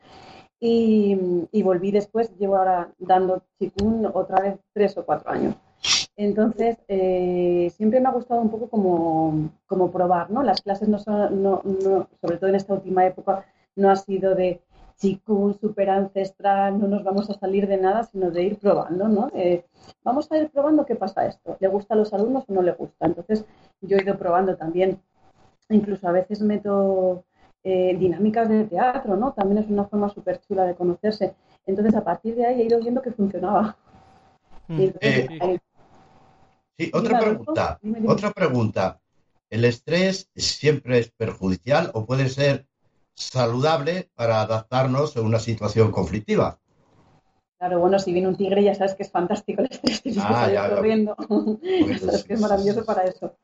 y, 0.66 1.62
volví 1.62 1.90
después, 1.90 2.35
llevo 2.38 2.56
ahora 2.56 2.88
dando 2.99 3.42
chikun 3.59 4.06
otra 4.14 4.40
vez 4.40 4.59
tres 4.73 4.97
o 4.97 5.04
cuatro 5.04 5.30
años. 5.30 5.54
Entonces, 6.16 6.78
eh, 6.88 7.71
siempre 7.76 8.00
me 8.00 8.09
ha 8.09 8.12
gustado 8.12 8.40
un 8.40 8.50
poco 8.50 8.68
como, 8.71 9.50
como 9.66 9.90
probar, 9.90 10.30
¿no? 10.30 10.42
Las 10.42 10.62
clases 10.62 10.88
no 10.88 10.99
son, 10.99 11.42
no, 11.42 11.61
no, 11.64 12.09
sobre 12.21 12.38
todo 12.38 12.49
en 12.49 12.56
esta 12.56 12.73
última 12.73 13.04
época, 13.04 13.44
no 13.76 13.90
ha 13.90 13.97
sido 13.97 14.35
de 14.35 14.62
chikun 14.97 15.59
super 15.61 15.90
ancestral, 15.90 16.78
no 16.78 16.87
nos 16.87 17.04
vamos 17.04 17.28
a 17.28 17.35
salir 17.35 17.66
de 17.66 17.76
nada, 17.76 18.04
sino 18.04 18.30
de 18.30 18.44
ir 18.44 18.59
probando, 18.59 19.09
¿no? 19.09 19.30
Eh, 19.35 19.64
vamos 20.02 20.30
a 20.33 20.38
ir 20.38 20.49
probando 20.49 20.87
qué 20.87 20.94
pasa 20.94 21.26
esto, 21.26 21.59
¿le 21.61 21.68
gusta 21.68 21.92
a 21.92 21.97
los 21.99 22.14
alumnos 22.14 22.44
o 22.49 22.54
no 22.54 22.62
le 22.62 22.73
gusta? 22.73 23.04
Entonces, 23.04 23.44
yo 23.83 23.99
he 23.99 24.02
ido 24.02 24.16
probando 24.16 24.56
también, 24.56 24.99
incluso 25.68 26.09
a 26.09 26.12
veces 26.12 26.40
meto 26.40 27.25
eh, 27.64 27.97
dinámicas 27.99 28.49
de 28.49 28.64
teatro, 28.64 29.16
¿no? 29.16 29.33
También 29.33 29.64
es 29.64 29.71
una 29.71 29.87
forma 29.87 30.11
súper 30.11 30.38
chula 30.42 30.64
de 30.64 30.75
conocerse. 30.75 31.35
Entonces, 31.66 31.94
a 31.94 32.04
partir 32.04 32.35
de 32.37 32.44
ahí 32.44 32.61
he 32.61 32.66
ido 32.66 32.78
viendo 32.78 33.00
que 33.00 33.11
funcionaba. 33.11 33.76
Mm. 34.68 34.80
Eh, 35.00 35.59
sí, 36.78 36.90
otra 36.92 37.18
pregunta, 37.18 37.80
otra 38.06 38.30
pregunta. 38.33 39.00
¿El 39.49 39.64
estrés 39.64 40.28
siempre 40.37 40.99
es 40.99 41.11
perjudicial 41.11 41.90
o 41.94 42.04
puede 42.04 42.28
ser 42.28 42.66
saludable 43.14 44.11
para 44.14 44.42
adaptarnos 44.42 45.16
a 45.16 45.23
una 45.23 45.38
situación 45.38 45.90
conflictiva? 45.90 46.59
Claro, 47.59 47.80
bueno, 47.80 47.99
si 47.99 48.12
viene 48.12 48.28
un 48.28 48.37
tigre 48.37 48.62
ya 48.62 48.75
sabes 48.75 48.94
que 48.94 49.04
es 49.04 49.11
fantástico 49.11 49.62
el 49.62 49.68
estrés, 49.71 50.02
ah, 50.21 50.68
corriendo. 50.75 51.16
sabes 51.99 52.25
que 52.25 52.35
es 52.35 52.40
maravilloso 52.40 52.85
para 52.85 53.04
eso. 53.04 53.37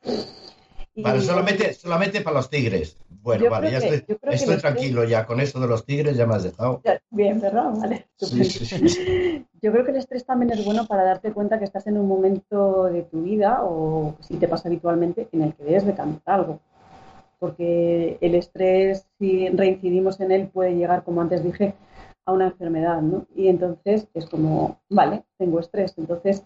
Vale, 1.02 1.21
solamente, 1.21 1.75
solamente 1.75 2.21
para 2.21 2.37
los 2.37 2.50
tigres. 2.50 2.97
Bueno, 3.23 3.50
vale, 3.50 3.71
ya 3.71 3.78
estoy, 3.78 4.57
tranquilo 4.57 5.04
ya. 5.04 5.26
Con 5.26 5.40
eso 5.40 5.61
de 5.61 5.66
los 5.66 5.85
tigres 5.85 6.16
ya 6.16 6.26
me 6.26 6.35
has 6.35 6.45
dejado. 6.45 6.80
bien, 7.11 7.40
¿verdad? 7.40 7.71
Vale. 7.76 8.07
Yo 9.62 9.73
creo 9.73 9.85
que 9.85 9.90
el 9.90 9.99
estrés 9.99 10.25
también 10.25 10.52
es 10.52 10.64
bueno 10.64 10.87
para 10.87 11.04
darte 11.04 11.33
cuenta 11.33 11.59
que 11.59 11.66
estás 11.66 11.87
en 11.87 11.99
un 11.99 12.09
momento 12.09 12.85
de 12.85 13.02
tu 13.02 13.23
vida, 13.23 13.61
o 13.62 14.16
si 14.21 14.37
te 14.37 14.49
pasa 14.49 14.69
habitualmente, 14.69 15.28
en 15.33 15.42
el 15.42 15.54
que 15.54 15.64
debes 15.64 15.85
de 15.85 15.95
cambiar 15.95 16.23
algo. 16.25 16.61
Porque 17.38 18.16
el 18.21 18.35
estrés, 18.35 19.07
si 19.19 19.49
reincidimos 19.49 20.21
en 20.21 20.33
él, 20.33 20.49
puede 20.49 20.75
llegar, 20.75 21.04
como 21.04 21.21
antes 21.21 21.45
dije, 21.45 21.75
a 22.25 22.33
una 22.33 22.47
enfermedad, 22.47 23.02
¿no? 23.02 23.26
Y 23.35 23.49
entonces 23.49 24.09
es 24.14 24.26
como, 24.26 24.80
vale, 24.88 25.25
tengo 25.38 25.61
estrés. 25.61 25.95
Entonces 25.99 26.42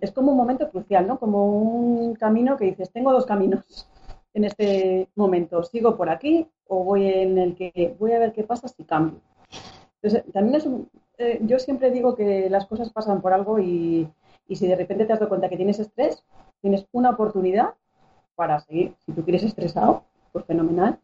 es 0.00 0.12
como 0.12 0.32
un 0.32 0.36
momento 0.36 0.70
crucial, 0.70 1.06
¿no? 1.06 1.18
Como 1.18 1.46
un 1.46 2.14
camino 2.14 2.56
que 2.56 2.66
dices, 2.66 2.90
tengo 2.90 3.12
dos 3.12 3.26
caminos 3.26 3.88
en 4.34 4.44
este 4.44 5.08
momento. 5.14 5.62
¿Sigo 5.62 5.96
por 5.96 6.10
aquí 6.10 6.46
o 6.66 6.84
voy 6.84 7.08
en 7.08 7.38
el 7.38 7.54
que 7.54 7.96
voy 7.98 8.12
a 8.12 8.18
ver 8.18 8.32
qué 8.32 8.44
pasa 8.44 8.68
si 8.68 8.84
cambio? 8.84 9.20
Entonces, 10.00 10.30
también 10.32 10.56
es 10.56 10.66
un, 10.66 10.88
eh, 11.18 11.40
yo 11.42 11.58
siempre 11.58 11.90
digo 11.90 12.14
que 12.14 12.48
las 12.48 12.66
cosas 12.66 12.90
pasan 12.90 13.20
por 13.20 13.32
algo 13.32 13.58
y, 13.58 14.08
y 14.46 14.56
si 14.56 14.66
de 14.66 14.76
repente 14.76 15.04
te 15.04 15.12
has 15.12 15.18
dado 15.18 15.28
cuenta 15.28 15.48
que 15.48 15.56
tienes 15.56 15.78
estrés, 15.78 16.24
tienes 16.60 16.86
una 16.92 17.10
oportunidad 17.10 17.74
para 18.36 18.60
seguir. 18.60 18.94
Si 19.04 19.12
tú 19.12 19.24
quieres 19.24 19.42
estresado, 19.42 20.04
pues 20.32 20.44
fenomenal. 20.44 20.98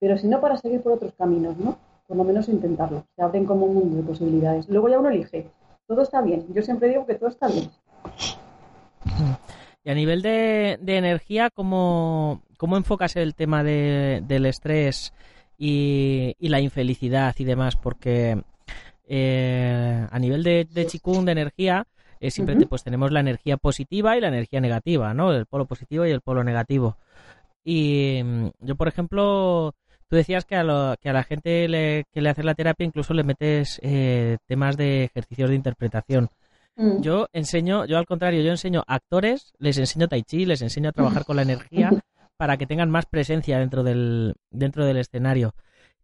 Pero 0.00 0.18
si 0.18 0.26
no, 0.26 0.40
para 0.40 0.56
seguir 0.56 0.82
por 0.82 0.92
otros 0.92 1.12
caminos, 1.14 1.56
¿no? 1.58 1.76
por 2.10 2.16
lo 2.16 2.24
menos 2.24 2.48
intentarlo. 2.48 3.04
Se 3.14 3.22
abren 3.22 3.46
como 3.46 3.66
un 3.66 3.74
mundo 3.74 3.96
de 3.98 4.02
posibilidades. 4.02 4.68
Luego 4.68 4.88
ya 4.88 4.98
uno 4.98 5.10
elige. 5.10 5.46
Todo 5.86 6.02
está 6.02 6.20
bien. 6.20 6.44
Yo 6.52 6.60
siempre 6.60 6.88
digo 6.88 7.06
que 7.06 7.14
todo 7.14 7.28
está 7.28 7.46
bien. 7.46 7.70
Y 9.82 9.90
a 9.90 9.94
nivel 9.94 10.20
de, 10.20 10.78
energía, 10.86 11.48
¿cómo, 11.50 12.42
¿cómo, 12.58 12.76
enfocas 12.76 13.16
el 13.16 13.34
tema 13.34 13.64
del 13.64 14.46
estrés 14.46 15.14
y, 15.56 16.36
la 16.40 16.60
infelicidad 16.60 17.34
y 17.38 17.44
demás? 17.44 17.76
Porque 17.76 18.42
eh, 19.08 20.06
a 20.10 20.18
nivel 20.18 20.42
de, 20.42 20.66
de 20.70 20.86
chikung, 20.86 21.24
de 21.24 21.32
energía, 21.32 21.86
eh, 22.20 22.30
siempre 22.30 22.56
pues 22.66 22.84
tenemos 22.84 23.10
la 23.10 23.20
energía 23.20 23.56
positiva 23.56 24.16
y 24.16 24.20
la 24.20 24.28
energía 24.28 24.60
negativa, 24.60 25.14
¿no? 25.14 25.32
El 25.32 25.46
polo 25.46 25.64
positivo 25.66 26.04
y 26.04 26.10
el 26.10 26.20
polo 26.20 26.44
negativo. 26.44 26.98
Y 27.64 28.20
mm, 28.22 28.48
yo, 28.60 28.76
por 28.76 28.88
ejemplo, 28.88 29.74
Tú 30.10 30.16
decías 30.16 30.44
que 30.44 30.56
a, 30.56 30.64
lo, 30.64 30.96
que 31.00 31.08
a 31.08 31.12
la 31.12 31.22
gente 31.22 32.04
que 32.12 32.20
le 32.20 32.28
haces 32.28 32.44
la 32.44 32.56
terapia 32.56 32.84
incluso 32.84 33.14
le 33.14 33.22
metes 33.22 33.78
eh, 33.80 34.38
temas 34.46 34.76
de 34.76 35.04
ejercicios 35.04 35.50
de 35.50 35.54
interpretación. 35.54 36.30
Mm. 36.80 37.02
Yo 37.02 37.28
enseño, 37.34 37.84
yo 37.84 37.98
al 37.98 38.06
contrario, 38.06 38.42
yo 38.42 38.50
enseño 38.50 38.84
actores, 38.86 39.52
les 39.58 39.76
enseño 39.76 40.08
tai 40.08 40.22
chi, 40.22 40.46
les 40.46 40.62
enseño 40.62 40.88
a 40.88 40.92
trabajar 40.92 41.26
con 41.26 41.36
la 41.36 41.42
energía 41.42 41.90
para 42.38 42.56
que 42.56 42.66
tengan 42.66 42.88
más 42.88 43.04
presencia 43.04 43.58
dentro 43.58 43.82
del, 43.82 44.34
dentro 44.50 44.86
del 44.86 44.96
escenario. 44.96 45.54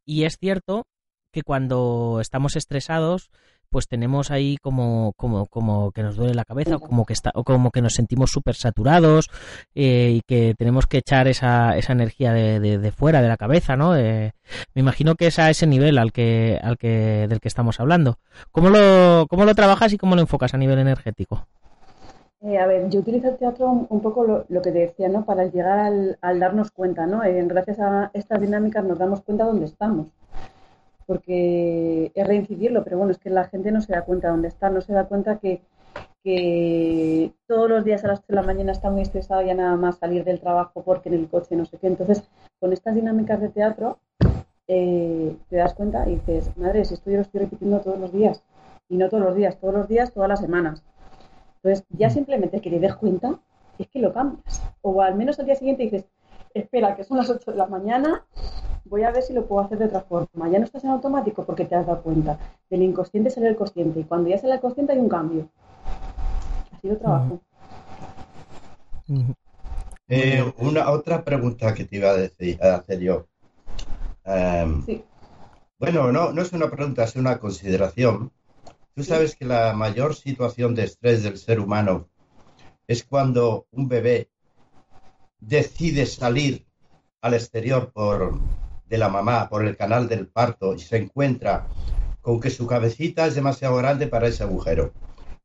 Y 0.04 0.25
es 0.25 0.37
cierto 0.37 0.87
que 1.33 1.42
cuando 1.42 2.18
estamos 2.21 2.56
estresados, 2.56 3.30
pues 3.76 3.88
tenemos 3.88 4.30
ahí 4.30 4.56
como, 4.62 5.12
como, 5.18 5.45
como 5.49 5.90
que 5.90 6.02
nos 6.02 6.16
duele 6.16 6.33
la 6.33 6.47
cabeza 6.47 6.76
o 6.76 6.80
como 6.80 7.04
que 7.04 7.12
está, 7.12 7.30
o 7.35 7.45
como 7.45 7.71
que 7.71 7.83
nos 7.83 7.92
sentimos 7.92 8.30
súper 8.30 8.54
saturados 8.54 9.28
eh, 9.75 10.12
y 10.14 10.21
que 10.26 10.54
tenemos 10.56 10.87
que 10.87 10.97
echar 10.97 11.28
esa, 11.28 11.76
esa 11.76 11.92
energía 11.92 12.33
de, 12.33 12.92
fuera 12.97 13.21
de 13.21 13.28
la 13.28 13.37
cabeza, 13.37 13.76
¿no? 13.76 13.90
me 13.90 14.33
imagino 14.75 15.14
que 15.14 15.26
es 15.26 15.38
a 15.38 15.50
ese 15.50 15.66
nivel 15.66 15.99
al 15.99 16.12
que, 16.12 16.59
al 16.62 16.78
que, 16.78 17.26
del 17.28 17.38
que 17.38 17.49
estamos 17.49 17.78
hablando. 17.78 18.16
¿Cómo 18.50 18.71
lo, 18.71 19.26
cómo 19.28 19.45
lo 19.45 19.54
trabajas 19.54 19.92
y 19.92 19.99
cómo 19.99 20.14
lo 20.14 20.23
enfocas 20.23 20.54
a 20.54 20.56
nivel 20.56 20.78
energético? 20.78 21.47
Eh, 22.40 22.56
a 22.56 22.66
ver, 22.66 22.88
yo 22.88 23.00
utilizo 23.00 23.28
el 23.28 23.37
teatro 23.37 23.87
un, 23.90 24.00
poco 24.00 24.25
lo, 24.25 24.47
lo, 24.49 24.62
que 24.62 24.73
te 24.73 24.78
decía, 24.78 25.11
¿no? 25.11 25.26
Para 25.26 25.45
llegar 25.45 25.80
al, 25.80 26.16
al 26.23 26.40
darnos 26.40 26.71
cuenta, 26.71 27.06
¿no? 27.06 27.23
Eh, 27.25 27.45
gracias 27.47 27.78
a 27.78 28.11
estas 28.14 28.40
dinámicas 28.40 28.85
nos 28.85 28.99
damos 28.99 29.21
cuenta 29.21 29.45
dónde 29.45 29.66
estamos 29.66 30.06
porque 31.07 32.13
es 32.15 32.27
reincidirlo, 32.27 32.85
pero 32.85 32.99
bueno, 32.99 33.13
es 33.13 33.19
que 33.19 33.31
la 33.31 33.45
gente 33.45 33.71
no 33.73 33.81
se 33.81 33.93
da 33.93 34.03
cuenta 34.03 34.31
dónde 34.31 34.49
está, 34.49 34.71
no 34.71 34.81
se 34.81 34.93
da 34.93 35.05
cuenta 35.05 35.39
que, 35.39 35.63
todos 37.47 37.71
los 37.71 37.85
días 37.85 38.05
a 38.05 38.09
las 38.09 38.21
3 38.25 38.29
de 38.29 38.35
la 38.35 38.43
mañana 38.43 38.73
está 38.73 38.91
muy 38.91 39.03
estresado 39.03 39.43
ya 39.43 39.55
nada 39.55 39.77
más 39.77 39.99
salir 39.99 40.25
del 40.25 40.41
trabajo 40.41 40.83
porque 40.83 41.09
en 41.09 41.15
el 41.15 41.29
coche 41.29 41.55
no 41.55 41.65
sé 41.67 41.79
qué. 41.79 41.87
Entonces, 41.87 42.25
con 42.59 42.73
estas 42.73 42.97
dinámicas 42.97 43.41
de 43.41 43.49
teatro, 43.49 44.01
eh, 44.67 45.37
te 45.49 45.57
das 45.57 45.75
cuenta 45.75 46.09
y 46.09 46.17
dices, 46.17 46.51
madre, 46.57 46.85
si 46.85 46.95
esto 46.95 47.11
yo 47.11 47.19
lo 47.19 47.23
estoy 47.23 47.43
repitiendo 47.43 47.81
todos 47.81 48.01
los 48.01 48.13
días, 48.13 48.43
y 48.89 48.97
no 48.97 49.09
todos 49.09 49.23
los 49.23 49.35
días, 49.35 49.59
todos 49.59 49.75
los 49.75 49.89
días, 49.89 50.13
todas 50.13 50.29
las 50.29 50.41
semanas. 50.41 50.83
Entonces, 51.63 51.85
ya 51.91 52.09
mm. 52.09 52.13
simplemente 52.13 52.61
que 52.61 52.71
te 52.71 52.79
des 52.79 52.95
cuenta, 52.97 53.39
es 53.79 53.89
que 53.89 54.01
lo 54.01 54.13
cambias. 54.13 54.63
O 54.83 55.03
al 55.03 55.17
menos 55.17 55.39
al 55.39 55.47
día 55.47 55.57
siguiente 55.57 55.85
dices, 55.85 56.07
espera, 56.55 56.97
que 56.97 57.05
son 57.05 57.19
las 57.19 57.31
8 57.31 57.51
de 57.51 57.57
la 57.57 57.67
mañana, 57.67 58.25
voy 58.88 59.02
a 59.02 59.11
ver 59.11 59.23
si 59.23 59.33
lo 59.33 59.47
puedo 59.47 59.64
hacer 59.64 59.78
de 59.78 59.87
otra 59.87 60.02
forma. 60.02 60.49
Ya 60.49 60.59
no 60.59 60.64
estás 60.64 60.85
en 60.85 60.90
automático 60.90 61.45
porque 61.45 61.64
te 61.64 61.75
has 61.75 61.87
dado 61.87 62.02
cuenta. 62.02 62.38
Del 62.71 62.83
inconsciente 62.83 63.31
sale 63.31 63.49
el 63.49 63.57
consciente 63.57 64.00
y 64.00 64.05
cuando 64.05 64.28
ya 64.28 64.38
sale 64.38 64.55
el 64.55 64.61
consciente 64.61 64.93
hay 64.93 64.99
un 64.99 65.09
cambio. 65.09 65.49
Ha 66.73 66.81
sido 66.81 66.97
trabajo. 66.97 67.40
Eh, 70.09 70.52
una 70.59 70.90
otra 70.90 71.25
pregunta 71.25 71.75
que 71.75 71.85
te 71.85 71.97
iba 71.97 72.11
a, 72.11 72.16
decir, 72.16 72.62
a 72.62 72.76
hacer 72.76 73.00
yo. 73.00 73.26
Em, 74.25 74.85
sí. 74.85 75.05
Bueno, 75.78 76.11
no, 76.11 76.33
no 76.33 76.43
es 76.43 76.52
una 76.52 76.71
pregunta, 76.71 77.05
es 77.05 77.16
una 77.16 77.38
consideración. 77.38 78.33
Tú 78.95 79.02
sabes 79.02 79.37
que 79.37 79.45
la 79.45 79.75
mayor 79.75 80.14
situación 80.14 80.75
de 80.75 80.85
estrés 80.85 81.23
del 81.23 81.37
ser 81.37 81.61
humano 81.61 82.09
es 82.87 83.05
cuando 83.05 83.66
un 83.73 83.88
bebé 83.88 84.31
decide 85.38 86.07
salir 86.07 86.66
al 87.21 87.35
exterior 87.35 87.93
por, 87.93 88.38
de 88.88 88.99
la 88.99 89.09
mamá 89.09 89.49
por 89.49 89.64
el 89.64 89.76
canal 89.76 90.09
del 90.09 90.28
parto 90.28 90.75
y 90.75 90.78
se 90.78 90.97
encuentra 90.97 91.69
con 92.21 92.40
que 92.40 92.50
su 92.50 92.66
cabecita 92.66 93.26
es 93.26 93.35
demasiado 93.35 93.76
grande 93.76 94.07
para 94.07 94.28
ese 94.28 94.43
agujero. 94.43 94.93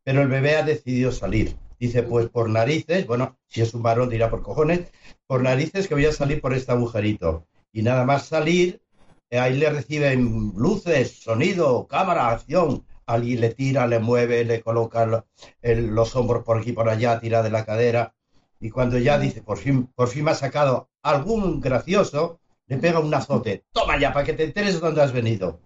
Pero 0.04 0.22
el 0.22 0.28
bebé 0.28 0.58
ha 0.58 0.64
decidido 0.64 1.12
salir 1.12 1.56
Dice, 1.82 2.04
pues 2.04 2.30
por 2.30 2.48
narices, 2.48 3.08
bueno, 3.08 3.40
si 3.48 3.62
es 3.62 3.74
un 3.74 3.82
varón 3.82 4.08
dirá 4.08 4.30
por 4.30 4.44
cojones, 4.44 4.92
por 5.26 5.42
narices 5.42 5.88
que 5.88 5.96
voy 5.96 6.06
a 6.06 6.14
salir 6.14 6.40
por 6.40 6.54
este 6.54 6.72
agujerito. 6.72 7.48
Y 7.74 7.82
nada 7.82 8.06
más 8.06 8.28
salir, 8.28 8.84
eh, 9.32 9.40
ahí 9.40 9.58
le 9.58 9.68
reciben 9.68 10.54
luces, 10.56 11.24
sonido, 11.24 11.88
cámara, 11.88 12.30
acción. 12.30 12.86
Alguien 13.08 13.42
le 13.42 13.56
tira, 13.56 13.88
le 13.88 13.98
mueve, 13.98 14.46
le 14.46 14.62
coloca 14.62 15.26
los 15.64 16.16
hombros 16.16 16.44
por 16.44 16.60
aquí, 16.60 16.72
por 16.72 16.88
allá, 16.88 17.20
tira 17.20 17.42
de 17.42 17.50
la 17.50 17.66
cadera. 17.66 18.14
Y 18.60 18.70
cuando 18.70 19.00
ya 19.00 19.18
dice, 19.18 19.42
por 19.42 19.58
fin, 19.58 19.88
por 19.96 20.08
fin 20.08 20.26
me 20.26 20.32
ha 20.32 20.36
sacado 20.36 20.92
algún 21.02 21.62
gracioso, 21.62 22.41
le 22.72 22.78
pega 22.78 23.00
un 23.00 23.14
azote. 23.14 23.66
Toma 23.74 24.00
ya, 24.00 24.14
para 24.14 24.26
que 24.26 24.32
te 24.32 24.46
enteres 24.46 24.76
de 24.76 24.80
dónde 24.80 25.02
has 25.02 25.12
venido. 25.12 25.60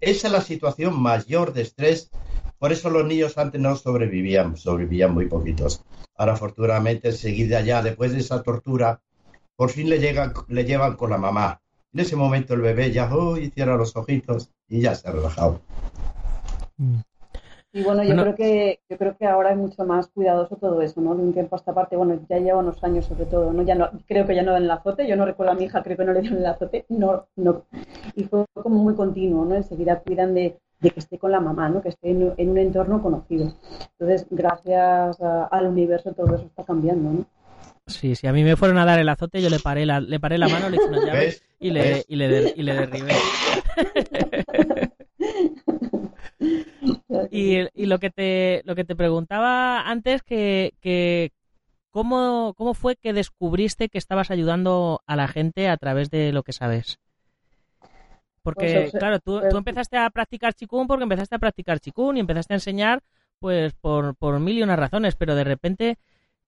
Esa 0.00 0.26
es 0.28 0.32
la 0.32 0.40
situación 0.40 0.98
mayor 0.98 1.52
de 1.52 1.60
estrés. 1.60 2.10
Por 2.58 2.72
eso 2.72 2.88
los 2.88 3.04
niños 3.04 3.36
antes 3.36 3.60
no 3.60 3.76
sobrevivían, 3.76 4.56
sobrevivían 4.56 5.12
muy 5.12 5.26
poquitos. 5.26 5.84
Ahora, 6.16 6.32
afortunadamente, 6.32 7.08
enseguida 7.08 7.60
ya, 7.60 7.82
después 7.82 8.12
de 8.12 8.20
esa 8.20 8.42
tortura, 8.42 9.02
por 9.54 9.68
fin 9.68 9.90
le, 9.90 9.98
le 9.98 10.64
llevan 10.64 10.96
con 10.96 11.10
la 11.10 11.18
mamá. 11.18 11.60
En 11.92 12.00
ese 12.00 12.16
momento 12.16 12.54
el 12.54 12.62
bebé 12.62 12.90
ya 12.90 13.14
oh, 13.14 13.36
cierra 13.36 13.76
los 13.76 13.94
ojitos 13.94 14.50
y 14.66 14.80
ya 14.80 14.94
se 14.94 15.08
ha 15.08 15.12
relajado. 15.12 15.60
Y 17.78 17.84
bueno, 17.84 18.02
yo 18.02 18.16
creo 18.16 18.34
que 18.34 18.80
yo 18.90 18.98
creo 18.98 19.16
que 19.16 19.24
ahora 19.24 19.52
es 19.52 19.56
mucho 19.56 19.84
más 19.84 20.08
cuidadoso 20.08 20.56
todo 20.56 20.82
eso, 20.82 21.00
¿no? 21.00 21.14
De 21.14 21.22
un 21.22 21.32
tiempo 21.32 21.54
a 21.54 21.58
esta 21.58 21.72
parte, 21.72 21.94
bueno, 21.94 22.18
ya 22.28 22.38
lleva 22.38 22.58
unos 22.58 22.82
años 22.82 23.04
sobre 23.04 23.26
todo, 23.26 23.52
¿no? 23.52 23.62
Ya 23.62 23.76
no, 23.76 23.88
creo 24.08 24.26
que 24.26 24.34
ya 24.34 24.42
no 24.42 24.50
dan 24.50 24.64
el 24.64 24.70
azote, 24.70 25.06
yo 25.06 25.14
no 25.14 25.24
recuerdo 25.24 25.52
a 25.52 25.54
mi 25.54 25.64
hija, 25.64 25.80
creo 25.84 25.96
que 25.96 26.04
no 26.04 26.12
le 26.12 26.22
dieron 26.22 26.40
el 26.40 26.46
azote, 26.46 26.86
no, 26.88 27.28
no. 27.36 27.62
Y 28.16 28.24
fue 28.24 28.44
como 28.52 28.82
muy 28.82 28.96
continuo, 28.96 29.44
¿no? 29.44 29.54
Enseguida 29.54 30.00
cuidan 30.00 30.34
de, 30.34 30.58
que 30.80 30.92
esté 30.96 31.18
con 31.18 31.30
la 31.30 31.38
mamá, 31.38 31.68
¿no? 31.68 31.80
Que 31.80 31.90
esté 31.90 32.10
en, 32.10 32.50
un 32.50 32.58
entorno 32.58 33.00
conocido. 33.00 33.54
Entonces, 33.96 34.26
gracias 34.28 35.16
al 35.20 35.66
universo 35.68 36.12
todo 36.14 36.34
eso 36.34 36.46
está 36.46 36.64
cambiando, 36.64 37.12
¿no? 37.12 37.24
Sí, 37.86 38.16
si 38.16 38.26
a 38.26 38.32
mí 38.32 38.42
me 38.42 38.56
fueron 38.56 38.78
a 38.78 38.84
dar 38.84 38.98
el 38.98 39.08
azote, 39.08 39.40
yo 39.40 39.50
le 39.50 39.60
paré 39.60 39.86
la, 39.86 40.00
le 40.00 40.18
paré 40.18 40.36
la 40.36 40.48
mano, 40.48 40.68
le 40.68 40.78
hice 40.78 40.88
unas 40.88 41.04
llaves 41.04 41.42
y 41.60 41.70
le, 41.70 42.04
y 42.08 42.16
le, 42.16 42.54
y 42.56 42.62
le 42.64 42.74
derribé. 42.74 43.12
Y, 47.30 47.86
lo 47.86 47.98
que 47.98 48.10
te 48.10 48.62
lo 48.64 48.74
que 48.74 48.84
te 48.84 48.96
preguntaba 48.96 49.88
antes 49.88 50.22
que, 50.22 50.74
que 50.80 51.32
¿cómo, 51.90 52.54
¿cómo 52.56 52.74
fue 52.74 52.96
que 52.96 53.12
descubriste 53.12 53.88
que 53.88 53.98
estabas 53.98 54.30
ayudando 54.30 55.00
a 55.06 55.16
la 55.16 55.28
gente 55.28 55.68
a 55.68 55.76
través 55.76 56.10
de 56.10 56.32
lo 56.32 56.42
que 56.42 56.52
sabes? 56.52 56.98
Porque, 58.42 58.88
pues, 58.90 58.92
claro, 58.92 59.18
tú, 59.20 59.42
tú, 59.50 59.56
empezaste 59.58 59.98
a 59.98 60.08
practicar 60.10 60.54
chikun 60.54 60.86
porque 60.86 61.02
empezaste 61.02 61.34
a 61.34 61.38
practicar 61.38 61.80
chikun 61.80 62.16
y 62.16 62.20
empezaste 62.20 62.54
a 62.54 62.56
enseñar 62.56 63.02
pues 63.38 63.72
por, 63.74 64.16
por 64.16 64.40
mil 64.40 64.58
y 64.58 64.62
unas 64.62 64.78
razones, 64.78 65.16
pero 65.16 65.34
de 65.34 65.44
repente 65.44 65.98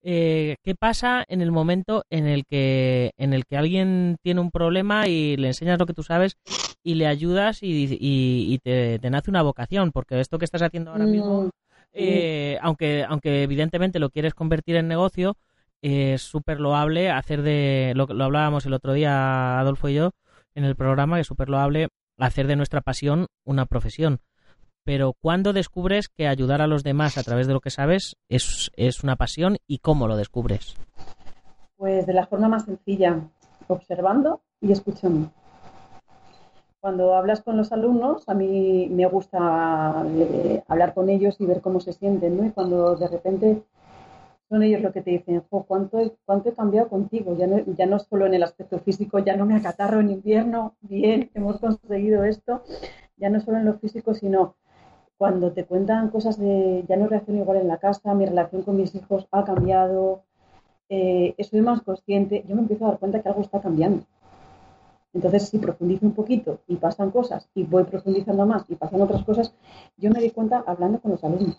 eh, 0.02 0.56
qué 0.62 0.74
pasa 0.74 1.24
en 1.28 1.42
el 1.42 1.52
momento 1.52 2.04
en 2.08 2.26
el 2.26 2.46
que 2.46 3.12
en 3.18 3.34
el 3.34 3.44
que 3.44 3.56
alguien 3.56 4.16
tiene 4.22 4.40
un 4.40 4.50
problema 4.50 5.08
y 5.08 5.36
le 5.36 5.48
enseñas 5.48 5.78
lo 5.78 5.86
que 5.86 5.92
tú 5.92 6.02
sabes 6.02 6.38
y 6.82 6.94
le 6.94 7.06
ayudas 7.06 7.58
y, 7.62 8.58
te, 8.62 8.98
nace 9.10 9.30
una 9.30 9.42
vocación 9.42 9.92
porque 9.92 10.20
esto 10.20 10.38
que 10.38 10.44
estás 10.44 10.62
haciendo 10.62 10.92
ahora 10.92 11.04
mismo 11.04 11.44
mm, 11.44 11.50
eh, 11.92 12.58
aunque 12.62 13.04
aunque 13.04 13.42
evidentemente 13.42 13.98
lo 13.98 14.10
quieres 14.10 14.34
convertir 14.34 14.76
en 14.76 14.88
negocio 14.88 15.36
es 15.82 16.22
súper 16.22 16.60
loable 16.60 17.10
hacer 17.10 17.42
de 17.42 17.92
lo, 17.94 18.06
lo 18.06 18.24
hablábamos 18.24 18.66
el 18.66 18.74
otro 18.74 18.92
día 18.92 19.58
Adolfo 19.58 19.88
y 19.88 19.94
yo 19.94 20.10
en 20.54 20.64
el 20.64 20.76
programa 20.76 21.16
que 21.16 21.22
es 21.22 21.26
súper 21.26 21.48
loable 21.48 21.88
hacer 22.18 22.46
de 22.46 22.56
nuestra 22.56 22.80
pasión 22.80 23.26
una 23.44 23.66
profesión 23.66 24.20
pero 24.84 25.14
¿cuándo 25.20 25.52
descubres 25.52 26.08
que 26.08 26.26
ayudar 26.26 26.62
a 26.62 26.66
los 26.66 26.82
demás 26.82 27.18
a 27.18 27.22
través 27.22 27.46
de 27.46 27.52
lo 27.52 27.60
que 27.60 27.70
sabes 27.70 28.16
es, 28.28 28.70
es 28.76 29.04
una 29.04 29.16
pasión 29.16 29.58
y 29.66 29.78
cómo 29.78 30.08
lo 30.08 30.16
descubres? 30.16 30.74
Pues 31.76 32.06
de 32.06 32.12
la 32.12 32.26
forma 32.26 32.48
más 32.48 32.64
sencilla, 32.64 33.20
observando 33.68 34.40
y 34.60 34.72
escuchando. 34.72 35.30
Cuando 36.80 37.14
hablas 37.14 37.42
con 37.42 37.58
los 37.58 37.72
alumnos, 37.72 38.26
a 38.28 38.34
mí 38.34 38.88
me 38.90 39.06
gusta 39.06 40.02
eh, 40.08 40.62
hablar 40.66 40.94
con 40.94 41.10
ellos 41.10 41.36
y 41.38 41.44
ver 41.46 41.60
cómo 41.60 41.78
se 41.80 41.92
sienten, 41.92 42.38
¿no? 42.38 42.46
Y 42.46 42.50
cuando 42.50 42.96
de 42.96 43.06
repente 43.06 43.62
son 44.48 44.62
ellos 44.62 44.80
los 44.80 44.92
que 44.92 45.02
te 45.02 45.10
dicen, 45.10 45.44
¿cuánto, 45.48 46.00
he, 46.00 46.12
¿cuánto 46.24 46.48
he 46.48 46.54
cambiado 46.54 46.88
contigo? 46.88 47.36
Ya 47.36 47.46
no, 47.46 47.58
ya 47.76 47.86
no 47.86 47.98
solo 47.98 48.26
en 48.26 48.34
el 48.34 48.42
aspecto 48.42 48.78
físico, 48.78 49.18
ya 49.18 49.36
no 49.36 49.46
me 49.46 49.56
acatarro 49.56 50.00
en 50.00 50.10
invierno, 50.10 50.74
bien, 50.80 51.30
hemos 51.34 51.60
conseguido 51.60 52.24
esto, 52.24 52.62
ya 53.18 53.28
no 53.28 53.40
solo 53.40 53.58
en 53.58 53.66
lo 53.66 53.78
físico, 53.78 54.14
sino 54.14 54.56
cuando 55.18 55.52
te 55.52 55.66
cuentan 55.66 56.08
cosas 56.08 56.38
de 56.38 56.84
ya 56.88 56.96
no 56.96 57.06
reacciono 57.08 57.42
igual 57.42 57.58
en 57.58 57.68
la 57.68 57.76
casa, 57.76 58.14
mi 58.14 58.24
relación 58.24 58.62
con 58.62 58.76
mis 58.76 58.94
hijos 58.94 59.28
ha 59.30 59.44
cambiado, 59.44 60.24
eh, 60.88 61.34
soy 61.48 61.60
más 61.60 61.82
consciente, 61.82 62.42
yo 62.48 62.56
me 62.56 62.62
empiezo 62.62 62.86
a 62.86 62.88
dar 62.88 62.98
cuenta 62.98 63.20
que 63.20 63.28
algo 63.28 63.42
está 63.42 63.60
cambiando. 63.60 64.04
Entonces, 65.12 65.48
si 65.48 65.58
profundizo 65.58 66.06
un 66.06 66.14
poquito 66.14 66.60
y 66.68 66.76
pasan 66.76 67.10
cosas 67.10 67.48
y 67.54 67.64
voy 67.64 67.84
profundizando 67.84 68.46
más 68.46 68.64
y 68.68 68.76
pasan 68.76 69.02
otras 69.02 69.24
cosas, 69.24 69.52
yo 69.96 70.10
me 70.10 70.20
di 70.20 70.30
cuenta 70.30 70.62
hablando 70.66 71.00
con 71.00 71.12
los 71.12 71.24
alumnos. 71.24 71.58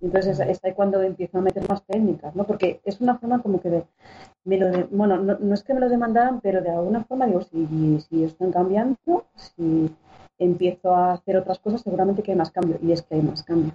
Entonces 0.00 0.40
es, 0.40 0.64
ahí 0.64 0.72
cuando 0.72 1.02
empiezo 1.02 1.38
a 1.38 1.42
meter 1.42 1.68
más 1.68 1.84
técnicas, 1.84 2.34
¿no? 2.34 2.44
Porque 2.44 2.80
es 2.84 3.00
una 3.00 3.18
forma 3.18 3.42
como 3.42 3.60
que 3.60 3.68
de, 3.68 3.84
me 4.44 4.56
lo 4.56 4.88
bueno, 4.88 5.18
no, 5.18 5.38
no, 5.38 5.54
es 5.54 5.62
que 5.62 5.74
me 5.74 5.80
lo 5.80 5.90
demandaran, 5.90 6.40
pero 6.40 6.62
de 6.62 6.70
alguna 6.70 7.04
forma 7.04 7.26
digo, 7.26 7.42
si, 7.42 8.00
si 8.08 8.24
están 8.24 8.50
cambiando, 8.50 9.26
si 9.34 9.94
empiezo 10.38 10.94
a 10.94 11.12
hacer 11.12 11.36
otras 11.36 11.58
cosas, 11.58 11.82
seguramente 11.82 12.22
que 12.22 12.32
hay 12.32 12.38
más 12.38 12.50
cambio. 12.50 12.78
Y 12.82 12.92
es 12.92 13.02
que 13.02 13.16
hay 13.16 13.22
más 13.22 13.42
cambio. 13.42 13.72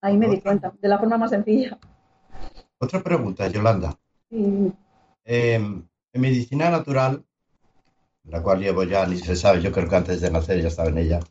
Ahí 0.00 0.16
me 0.16 0.28
di 0.28 0.40
cuenta, 0.40 0.72
de 0.80 0.88
la 0.88 0.98
forma 0.98 1.18
más 1.18 1.30
sencilla. 1.30 1.76
Otra 2.78 3.02
pregunta, 3.02 3.48
Yolanda. 3.48 3.98
Em, 4.30 4.72
en 5.24 6.20
medicina 6.20 6.70
natural, 6.70 7.24
la 8.30 8.42
cual 8.42 8.60
llevo 8.60 8.84
ya, 8.84 9.06
ni 9.06 9.18
se 9.18 9.36
sabe, 9.36 9.60
yo 9.60 9.72
creo 9.72 9.88
que 9.88 9.96
antes 9.96 10.20
de 10.20 10.30
nacer 10.30 10.62
ya 10.62 10.68
estaba 10.68 10.88
en 10.88 10.98
ella. 10.98 11.20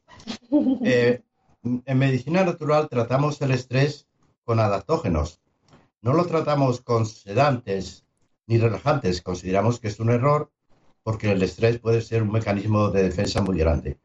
Eh, 0.86 1.22
en 1.64 1.98
medicina 1.98 2.44
natural 2.44 2.88
tratamos 2.90 3.42
el 3.42 3.52
estrés 3.52 4.08
con 4.46 4.60
adaptógenos. 4.60 5.42
No 6.02 6.14
lo 6.14 6.26
tratamos 6.26 6.82
con 6.82 7.06
sedantes 7.06 8.06
ni 8.48 8.58
relajantes. 8.58 9.22
Consideramos 9.22 9.80
que 9.80 9.90
es 9.90 10.00
un 10.00 10.10
error 10.10 10.52
porque 11.04 11.32
el 11.32 11.44
estrés 11.44 11.80
puede 11.80 12.02
ser 12.02 12.24
un 12.24 12.32
mecanismo 12.32 12.90
de 12.90 13.04
defensa 13.04 13.42
muy 13.42 13.58
grande. 13.58 13.98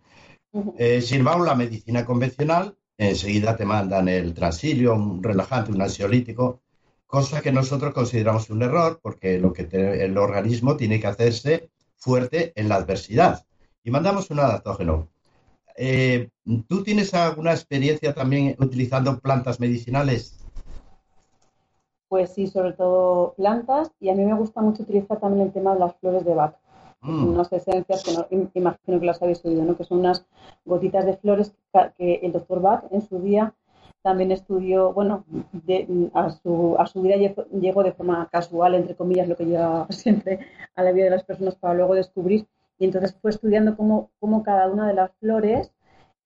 Eh, 0.79 1.01
sin 1.01 1.19
embargo, 1.19 1.45
la 1.45 1.55
medicina 1.55 2.05
convencional, 2.05 2.77
enseguida 2.99 3.57
te 3.57 3.65
mandan 3.65 4.09
el 4.09 4.35
transilio, 4.35 4.95
un 4.95 5.23
relajante, 5.23 5.73
un 5.73 5.83
ansiolítico, 5.83 6.63
cosa 7.07 7.41
que 7.41 7.53
nosotros 7.53 7.95
consideramos 7.95 8.51
un 8.51 8.63
error 8.63 9.01
porque 9.03 9.39
lo 9.39 9.53
que 9.53 9.69
el 9.73 10.19
organismo 10.19 10.77
tiene 10.77 11.01
que 11.01 11.07
hacerse 11.07 11.71
fuerte 12.05 12.53
en 12.55 12.69
la 12.69 12.77
adversidad. 12.77 13.47
Y 13.83 13.91
mandamos 13.91 14.31
un 14.31 14.39
adaptógeno. 14.39 15.09
Eh, 15.77 16.29
¿Tú 16.69 16.83
tienes 16.83 17.15
alguna 17.15 17.53
experiencia 17.53 18.13
también 18.13 18.55
utilizando 18.59 19.19
plantas 19.19 19.59
medicinales? 19.59 20.39
Pues 22.09 22.35
sí, 22.35 22.47
sobre 22.47 22.75
todo 22.75 23.35
plantas 23.37 23.91
y 23.99 24.11
a 24.11 24.15
mí 24.15 24.25
me 24.25 24.35
gusta 24.35 24.61
mucho 24.61 24.83
utilizar 24.83 25.19
también 25.19 25.47
el 25.47 25.53
tema 25.53 25.73
de 25.73 25.81
las 25.81 25.97
flores 25.97 26.25
de 26.25 26.35
Bach. 26.35 26.55
Mm. 27.01 27.29
unas 27.29 27.53
esencias 27.53 28.03
que 28.03 28.13
no, 28.15 28.27
imagino 28.55 28.99
que 28.99 29.07
las 29.07 29.21
habéis 29.21 29.45
oído, 29.45 29.63
¿no? 29.63 29.77
que 29.77 29.85
son 29.85 29.99
unas 29.99 30.25
gotitas 30.65 31.05
de 31.05 31.19
flores 31.19 31.55
que 31.99 32.15
el 32.23 32.33
doctor 32.33 32.63
Bach 32.63 32.85
en 32.91 33.03
su 33.03 33.19
día 33.21 33.55
también 34.05 34.33
estudió, 34.33 34.93
bueno, 34.93 35.25
a, 36.13 36.31
su, 36.31 36.77
a 36.79 36.87
su 36.87 37.01
vida 37.01 37.17
llegó 37.17 37.83
de 37.83 37.93
forma 37.93 38.29
casual, 38.31 38.75
entre 38.75 38.95
comillas, 38.95 39.27
lo 39.27 39.35
que 39.35 39.47
llega 39.47 39.87
siempre 39.91 40.41
a 40.77 40.83
la 40.83 40.93
vida 40.93 41.07
de 41.07 41.11
las 41.13 41.25
personas 41.25 41.55
para 41.55 41.73
luego 41.73 41.95
descubrir. 41.95 42.47
Y 42.79 42.85
entonces 42.85 43.17
fue 43.23 43.31
estudiando 43.31 43.77
cómo, 43.77 44.11
cómo 44.21 44.43
cada 44.43 44.69
una 44.69 44.87
de 44.87 44.93
las 44.93 45.11
flores 45.21 45.73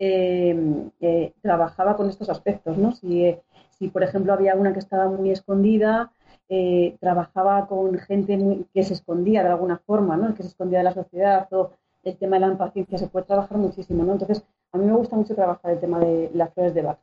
eh, 0.00 0.90
eh, 1.00 1.34
trabajaba 1.40 1.96
con 1.96 2.08
estos 2.08 2.28
aspectos, 2.28 2.76
¿no? 2.76 2.92
Si, 2.92 3.36
si, 3.78 3.88
por 3.88 4.02
ejemplo, 4.02 4.32
había 4.32 4.56
una 4.56 4.72
que 4.72 4.80
estaba 4.80 5.08
muy 5.08 5.30
escondida, 5.30 6.10
eh, 6.48 6.96
trabajaba 6.98 7.68
con 7.68 7.96
gente 7.98 8.66
que 8.74 8.82
se 8.82 8.94
escondía 8.94 9.44
de 9.44 9.50
alguna 9.50 9.78
forma, 9.78 10.16
¿no? 10.16 10.34
que 10.34 10.42
se 10.42 10.48
escondía 10.48 10.78
de 10.78 10.84
la 10.84 10.94
sociedad 10.94 11.46
o 11.52 11.70
el 12.02 12.16
tema 12.16 12.36
de 12.36 12.40
la 12.40 12.52
impaciencia, 12.52 12.98
se 12.98 13.06
puede 13.06 13.26
trabajar 13.26 13.56
muchísimo. 13.58 14.02
¿no? 14.02 14.12
Entonces, 14.12 14.42
a 14.72 14.78
mí 14.78 14.86
me 14.86 14.94
gusta 14.94 15.14
mucho 15.14 15.34
trabajar 15.34 15.72
el 15.72 15.80
tema 15.80 16.00
de 16.00 16.30
las 16.34 16.52
flores 16.54 16.74
de 16.74 16.82
Bach, 16.82 16.98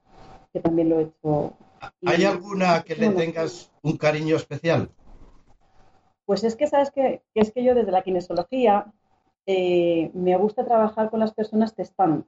que 0.56 0.62
también 0.62 0.88
lo 0.88 1.00
he 1.00 1.04
hecho. 1.04 1.54
¿Hay 2.06 2.24
alguna 2.24 2.82
que 2.82 2.96
le 2.96 3.10
tengas 3.10 3.70
un 3.82 3.98
cariño 3.98 4.38
especial? 4.38 4.90
Pues 6.26 6.46
es 6.46 6.56
que, 6.56 6.66
¿sabes 6.68 6.92
que 6.92 7.22
Es 7.34 7.52
que 7.52 7.62
yo 7.62 7.76
desde 7.76 7.92
la 7.92 8.04
kinesiología 8.04 8.86
eh, 9.46 10.12
me 10.14 10.38
gusta 10.38 10.64
trabajar 10.64 11.10
con 11.10 11.20
las 11.20 11.34
personas 11.34 11.76
testando. 11.76 12.24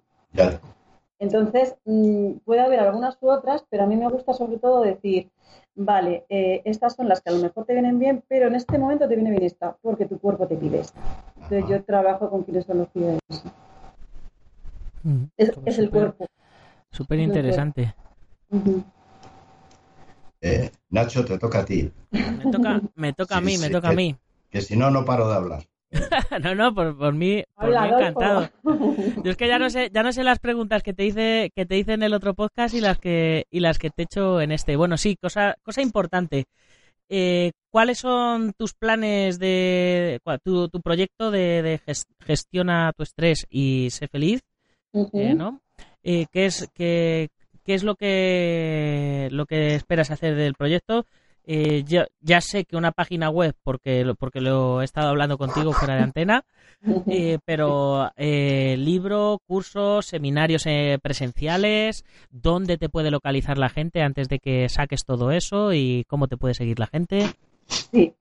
Entonces, 1.19 1.77
mm, 1.85 2.39
puede 2.43 2.59
haber 2.59 2.81
algunas 2.81 3.17
u 3.21 3.29
otras, 3.29 3.63
pero 3.69 3.85
a 3.85 3.87
mí 3.87 3.95
me 3.95 4.09
gusta 4.09 4.33
sobre 4.33 4.57
todo 4.57 4.81
decir, 4.81 5.31
vale, 5.73 6.25
eh, 6.27 6.61
estas 6.65 6.95
son 6.95 7.07
las 7.07 7.21
que 7.21 7.29
a 7.29 7.33
lo 7.33 7.41
mejor 7.41 7.63
te 7.63 7.73
vienen 7.73 7.97
bien, 7.97 8.23
pero 8.27 8.47
en 8.47 8.55
este 8.55 8.77
momento 8.77 9.07
te 9.07 9.15
viene 9.15 9.31
bien 9.31 9.43
esta, 9.43 9.77
porque 9.81 10.05
tu 10.05 10.19
cuerpo 10.19 10.47
te 10.47 10.57
pide 10.57 10.81
esta. 10.81 10.99
Entonces 11.35 11.63
yo 11.69 11.81
trabajo 11.85 12.29
con 12.29 12.43
kinesiología 12.43 13.07
de 13.07 13.19
eso. 13.29 13.51
Mm, 15.03 15.23
es, 15.37 15.79
el 15.79 15.89
cuerpo. 15.89 16.25
Súper 16.91 17.19
interesante. 17.19 17.95
Eh, 20.41 20.71
Nacho, 20.89 21.25
te 21.25 21.37
toca 21.37 21.59
a 21.59 21.65
ti. 21.65 21.91
Me 22.11 22.51
toca, 22.51 22.81
me 22.95 23.13
toca 23.13 23.37
a 23.37 23.39
Sí, 23.39 23.45
mí, 23.45 23.57
me 23.57 23.69
toca 23.69 23.89
a 23.89 23.93
mí. 23.93 24.15
Que 24.49 24.61
si 24.61 24.75
no, 24.77 24.89
no 24.91 25.03
paro 25.05 25.27
de 25.29 25.35
hablar. 25.35 25.63
No, 26.43 26.53
no, 26.53 26.73
por, 26.75 26.97
por 26.97 27.13
mí, 27.13 27.43
por 27.55 27.69
mí 27.69 27.75
encantado. 27.87 28.49
Yo 29.23 29.31
es 29.31 29.37
que 29.37 29.47
ya 29.47 29.57
no 29.57 29.69
sé, 29.69 29.89
ya 29.93 30.03
no 30.03 30.11
sé 30.13 30.23
las 30.23 30.39
preguntas 30.39 30.83
que 30.83 30.93
te 30.93 31.05
hice, 31.05 31.51
que 31.55 31.65
te 31.65 31.77
hice 31.77 31.93
en 31.93 32.03
el 32.03 32.13
otro 32.13 32.33
podcast 32.33 32.75
y 32.75 32.81
las 32.81 32.99
que, 32.99 33.45
y 33.49 33.59
las 33.61 33.79
que 33.79 33.89
te 33.89 34.03
he 34.03 34.05
hecho 34.05 34.41
en 34.41 34.51
este. 34.51 34.75
Bueno, 34.75 34.97
sí, 34.97 35.15
cosa, 35.21 35.55
cosa 35.63 35.81
importante. 35.81 36.45
Eh, 37.09 37.51
¿Cuáles 37.71 37.99
son 37.99 38.53
tus 38.57 38.73
planes 38.73 39.39
de 39.39 40.19
tu, 40.43 40.67
tu 40.67 40.81
proyecto 40.81 41.31
de, 41.31 41.61
de 41.61 41.79
ges- 41.79 42.05
gestiona 42.19 42.91
tu 42.95 43.03
estrés 43.03 43.45
y 43.49 43.87
sé 43.91 44.07
feliz? 44.07 44.41
Eh, 45.13 45.33
¿no? 45.35 45.61
Eh, 46.03 46.25
¿qué 46.31 46.45
es 46.47 46.69
qué, 46.73 47.29
qué 47.67 47.73
es 47.73 47.83
lo 47.83 47.95
que 47.95 49.27
lo 49.31 49.45
que 49.45 49.75
esperas 49.75 50.09
hacer 50.09 50.35
del 50.35 50.53
proyecto? 50.55 51.05
Eh, 51.43 51.83
yo 51.85 52.03
ya 52.21 52.39
sé 52.41 52.63
que 52.65 52.77
una 52.77 52.91
página 52.91 53.29
web 53.29 53.53
porque 53.63 54.03
lo- 54.05 54.15
porque 54.15 54.41
lo 54.41 54.81
he 54.81 54.85
estado 54.85 55.09
hablando 55.09 55.37
contigo 55.37 55.73
fuera 55.73 55.95
de 55.95 56.01
antena, 56.01 56.43
eh, 57.07 57.39
pero 57.45 58.09
eh, 58.15 58.75
libro, 58.77 59.39
cursos, 59.45 60.05
seminarios 60.05 60.65
eh, 60.65 60.97
presenciales, 61.01 62.05
¿dónde 62.31 62.77
te 62.77 62.87
puede 62.89 63.11
localizar 63.11 63.57
la 63.57 63.69
gente 63.69 64.01
antes 64.01 64.29
de 64.29 64.39
que 64.39 64.67
saques 64.69 65.03
todo 65.05 65.31
eso 65.31 65.73
y 65.73 66.05
cómo 66.07 66.27
te 66.27 66.37
puede 66.37 66.53
seguir 66.53 66.79
la 66.79 66.87
gente? 66.87 67.29
Sí, 67.67 68.13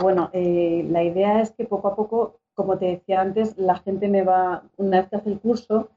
bueno, 0.00 0.30
la 0.32 1.02
idea 1.04 1.40
es 1.42 1.52
que 1.52 1.64
poco 1.64 1.88
a 1.88 1.96
poco, 1.96 2.38
como 2.54 2.78
te 2.78 2.86
decía 2.86 3.20
antes, 3.20 3.56
la 3.58 3.76
gente 3.76 4.08
me 4.08 4.22
va, 4.22 4.62
una 4.78 5.00
vez 5.00 5.08
que 5.10 5.16
hace 5.16 5.30
el 5.30 5.40
curso, 5.40 5.88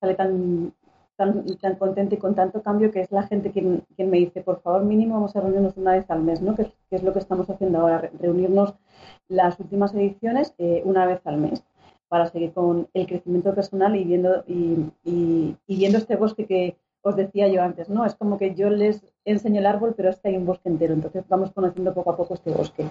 sale 0.00 0.14
tan, 0.14 0.72
tan, 1.20 1.44
tan 1.62 1.74
contenta 1.76 2.14
y 2.14 2.18
con 2.18 2.34
tanto 2.34 2.62
cambio 2.62 2.90
que 2.90 3.00
es 3.02 3.10
la 3.12 3.24
gente 3.30 3.50
quien, 3.54 3.82
quien 3.96 4.08
me 4.10 4.18
dice, 4.24 4.40
por 4.48 4.60
favor, 4.62 4.82
mínimo 4.84 5.14
vamos 5.14 5.36
a 5.36 5.40
reunirnos 5.40 5.76
una 5.76 5.92
vez 5.92 6.06
al 6.10 6.22
mes, 6.22 6.40
¿no? 6.40 6.54
Que, 6.56 6.64
que 6.88 6.96
es 6.96 7.02
lo 7.02 7.12
que 7.12 7.18
estamos 7.24 7.48
haciendo 7.50 7.76
ahora, 7.80 7.98
re- 7.98 8.10
reunirnos 8.18 8.74
las 9.28 9.60
últimas 9.60 9.94
ediciones 9.94 10.54
eh, 10.58 10.82
una 10.84 11.06
vez 11.06 11.20
al 11.24 11.36
mes 11.36 11.62
para 12.08 12.26
seguir 12.26 12.52
con 12.52 12.88
el 12.94 13.06
crecimiento 13.06 13.54
personal 13.54 13.94
y 13.96 14.04
viendo, 14.04 14.42
y, 14.48 14.60
y- 15.04 15.56
y 15.66 15.76
viendo 15.76 15.98
este 15.98 16.16
bosque 16.16 16.46
que 16.46 16.76
os 17.02 17.16
decía 17.16 17.48
yo 17.48 17.62
antes, 17.62 17.88
¿no? 17.88 18.04
Es 18.04 18.14
como 18.14 18.36
que 18.38 18.54
yo 18.54 18.68
les 18.68 18.96
enseño 19.24 19.60
el 19.60 19.66
árbol, 19.66 19.94
pero 19.96 20.08
es 20.10 20.18
que 20.20 20.28
hay 20.28 20.36
un 20.36 20.44
bosque 20.46 20.68
entero, 20.68 20.92
entonces 20.94 21.24
vamos 21.28 21.50
conociendo 21.52 21.94
poco 21.94 22.10
a 22.10 22.16
poco 22.16 22.34
este 22.34 22.50
bosque. 22.50 22.84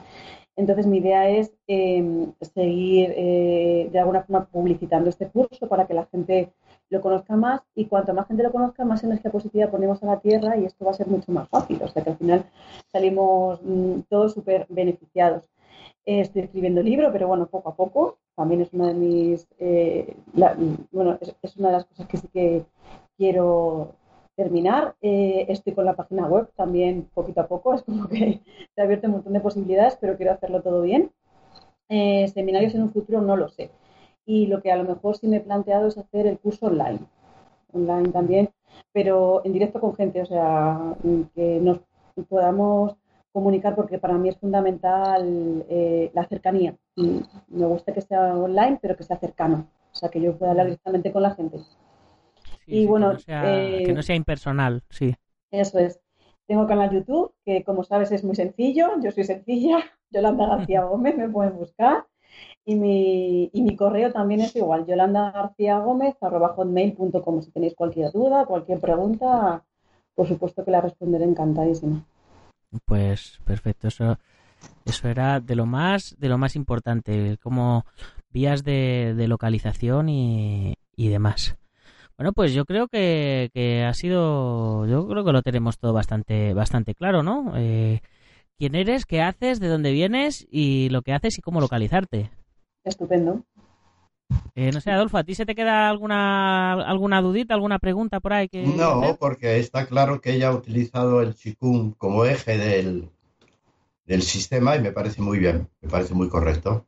Entonces 0.55 0.85
mi 0.87 0.97
idea 0.97 1.29
es 1.29 1.53
eh, 1.67 2.27
seguir 2.41 3.13
eh, 3.15 3.89
de 3.91 3.99
alguna 3.99 4.23
forma 4.23 4.45
publicitando 4.45 5.09
este 5.09 5.27
curso 5.27 5.67
para 5.67 5.85
que 5.85 5.93
la 5.93 6.05
gente 6.07 6.49
lo 6.89 7.01
conozca 7.01 7.35
más 7.35 7.61
y 7.75 7.85
cuanto 7.85 8.13
más 8.13 8.27
gente 8.27 8.43
lo 8.43 8.51
conozca, 8.51 8.85
más 8.85 9.03
energía 9.03 9.31
positiva 9.31 9.69
ponemos 9.71 10.01
a 10.03 10.07
la 10.07 10.19
tierra 10.19 10.57
y 10.57 10.65
esto 10.65 10.85
va 10.85 10.91
a 10.91 10.95
ser 10.95 11.07
mucho 11.07 11.31
más 11.31 11.47
fácil. 11.49 11.79
O 11.83 11.87
sea 11.87 12.03
que 12.03 12.09
al 12.11 12.17
final 12.17 12.45
salimos 12.91 13.59
mm, 13.63 14.01
todos 14.09 14.33
súper 14.33 14.65
beneficiados. 14.69 15.45
Eh, 16.05 16.21
estoy 16.21 16.43
escribiendo 16.43 16.81
libro, 16.81 17.11
pero 17.11 17.27
bueno, 17.27 17.47
poco 17.47 17.69
a 17.69 17.75
poco. 17.75 18.17
También 18.35 18.61
es 18.61 18.73
una 18.73 18.87
de 18.87 18.93
mis, 18.93 19.47
eh, 19.59 20.15
la- 20.33 20.55
bueno, 20.91 21.17
es, 21.21 21.35
es 21.41 21.57
una 21.57 21.69
de 21.69 21.73
las 21.75 21.85
cosas 21.85 22.07
que 22.07 22.17
sí 22.17 22.27
que 22.33 22.65
quiero 23.17 23.93
terminar. 24.35 24.95
Eh, 25.01 25.45
estoy 25.49 25.73
con 25.73 25.85
la 25.85 25.95
página 25.95 26.27
web 26.27 26.49
también 26.55 27.09
poquito 27.13 27.41
a 27.41 27.47
poco. 27.47 27.73
Es 27.75 27.83
como 27.83 28.07
que 28.07 28.41
se 28.75 28.81
ha 28.81 28.85
abierto 28.85 29.07
un 29.07 29.13
montón 29.13 29.33
de 29.33 29.41
posibilidades, 29.41 29.97
pero 29.99 30.17
quiero 30.17 30.31
hacerlo 30.33 30.61
todo 30.61 30.81
bien. 30.81 31.11
Eh, 31.89 32.27
seminarios 32.29 32.75
en 32.75 32.83
un 32.83 32.91
futuro 32.91 33.21
no 33.21 33.35
lo 33.35 33.49
sé. 33.49 33.71
Y 34.25 34.47
lo 34.47 34.61
que 34.61 34.71
a 34.71 34.77
lo 34.77 34.83
mejor 34.83 35.17
sí 35.17 35.27
me 35.27 35.37
he 35.37 35.41
planteado 35.41 35.87
es 35.87 35.97
hacer 35.97 36.27
el 36.27 36.39
curso 36.39 36.67
online. 36.67 36.99
Online 37.73 38.09
también, 38.09 38.49
pero 38.91 39.41
en 39.45 39.53
directo 39.53 39.79
con 39.79 39.95
gente, 39.95 40.21
o 40.21 40.25
sea, 40.25 40.95
que 41.35 41.59
nos 41.59 41.79
podamos 42.27 42.95
comunicar 43.31 43.75
porque 43.75 43.99
para 43.99 44.17
mí 44.17 44.29
es 44.29 44.37
fundamental 44.37 45.65
eh, 45.69 46.11
la 46.13 46.25
cercanía. 46.25 46.75
Y 46.95 47.21
me 47.47 47.65
gusta 47.65 47.93
que 47.93 48.01
sea 48.01 48.35
online, 48.35 48.79
pero 48.81 48.95
que 48.95 49.03
sea 49.03 49.17
cercano. 49.17 49.67
O 49.91 49.95
sea, 49.95 50.09
que 50.09 50.21
yo 50.21 50.37
pueda 50.37 50.51
hablar 50.51 50.67
directamente 50.67 51.11
con 51.11 51.23
la 51.23 51.35
gente. 51.35 51.59
Sí, 52.65 52.75
Y 52.75 52.81
sí, 52.81 52.85
bueno, 52.87 53.09
que 53.09 53.13
no, 53.13 53.19
sea, 53.19 53.43
eh, 53.57 53.83
que 53.85 53.93
no 53.93 54.03
sea 54.03 54.15
impersonal, 54.15 54.83
sí. 54.89 55.15
Eso 55.51 55.79
es. 55.79 55.99
Tengo 56.47 56.67
canal 56.67 56.91
YouTube, 56.91 57.33
que 57.45 57.63
como 57.63 57.83
sabes 57.83 58.11
es 58.11 58.23
muy 58.23 58.35
sencillo. 58.35 58.99
Yo 59.01 59.11
soy 59.11 59.23
sencilla. 59.23 59.79
Yolanda 60.11 60.47
García 60.47 60.83
Gómez, 60.83 61.17
me 61.17 61.29
pueden 61.29 61.55
buscar. 61.55 62.05
Y 62.69 62.75
mi, 62.75 63.49
y 63.51 63.63
mi 63.63 63.75
correo 63.75 64.11
también 64.11 64.41
es 64.41 64.55
igual, 64.55 64.85
Yolanda 64.85 65.31
García 65.31 65.79
Gómez, 65.79 66.15
hotmail.com. 66.19 67.41
Si 67.41 67.49
tenéis 67.49 67.73
cualquier 67.73 68.11
duda, 68.11 68.45
cualquier 68.45 68.79
pregunta, 68.79 69.63
por 70.13 70.27
supuesto 70.27 70.63
que 70.63 70.69
la 70.69 70.79
responderé 70.79 71.25
encantadísima. 71.25 72.05
Pues 72.85 73.39
perfecto, 73.43 73.87
eso, 73.87 74.19
eso 74.85 75.07
era 75.07 75.39
de 75.39 75.55
lo 75.55 75.65
más, 75.65 76.15
de 76.19 76.29
lo 76.29 76.37
más 76.37 76.55
importante, 76.55 77.39
como 77.41 77.85
vías 78.29 78.63
de, 78.63 79.15
de 79.17 79.27
localización 79.27 80.07
y, 80.07 80.75
y 80.95 81.07
demás. 81.07 81.57
Bueno, 82.17 82.33
pues 82.33 82.53
yo 82.53 82.65
creo 82.65 82.87
que, 82.87 83.49
que 83.51 83.83
ha 83.83 83.95
sido, 83.95 84.85
yo 84.85 85.07
creo 85.07 85.25
que 85.25 85.31
lo 85.31 85.41
tenemos 85.41 85.79
todo 85.79 85.93
bastante, 85.93 86.53
bastante 86.53 86.93
claro, 86.93 87.23
¿no? 87.23 87.51
Eh, 87.55 88.01
quién 88.59 88.75
eres, 88.75 89.07
qué 89.07 89.23
haces, 89.23 89.59
de 89.59 89.69
dónde 89.69 89.91
vienes 89.91 90.45
y 90.51 90.89
lo 90.89 91.01
que 91.01 91.13
haces 91.13 91.39
y 91.39 91.41
cómo 91.41 91.61
localizarte. 91.61 92.29
Estupendo. 92.83 93.43
Eh, 94.55 94.71
no 94.71 94.81
sé, 94.81 94.91
Adolfo, 94.91 95.17
¿a 95.17 95.23
ti 95.23 95.35
se 95.35 95.45
te 95.45 95.55
queda 95.55 95.89
alguna, 95.89 96.73
alguna 96.73 97.21
dudita, 97.21 97.53
alguna 97.53 97.79
pregunta 97.79 98.19
por 98.19 98.33
ahí 98.33 98.49
que 98.49 98.63
No, 98.63 99.01
hacer? 99.01 99.17
porque 99.19 99.57
está 99.57 99.85
claro 99.85 100.21
que 100.21 100.33
ella 100.33 100.49
ha 100.49 100.55
utilizado 100.55 101.21
el 101.21 101.33
Qigong 101.35 101.93
como 101.97 102.25
eje 102.25 102.57
del, 102.57 103.09
del 104.05 104.21
sistema 104.21 104.75
y 104.75 104.81
me 104.81 104.91
parece 104.91 105.21
muy 105.21 105.39
bien, 105.39 105.67
me 105.81 105.89
parece 105.89 106.13
muy 106.13 106.29
correcto. 106.29 106.85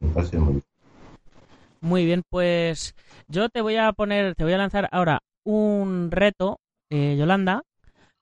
Me 0.00 0.08
parece 0.10 0.38
muy 0.38 0.52
bien. 0.54 0.64
Muy 1.80 2.04
bien, 2.04 2.22
pues 2.28 2.94
yo 3.28 3.48
te 3.50 3.60
voy 3.60 3.76
a 3.76 3.92
poner, 3.92 4.34
te 4.34 4.44
voy 4.44 4.52
a 4.52 4.58
lanzar 4.58 4.88
ahora 4.90 5.20
un 5.44 6.10
reto, 6.10 6.58
eh, 6.90 7.16
Yolanda, 7.18 7.62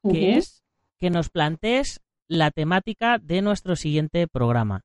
que 0.03 0.37
es 0.37 0.63
que 0.99 1.11
nos 1.11 1.31
plantees 1.31 2.01
la 2.29 2.51
temática 2.51 3.19
de 3.19 3.43
nuestro 3.43 3.77
siguiente 3.77 4.27
programa. 4.29 4.83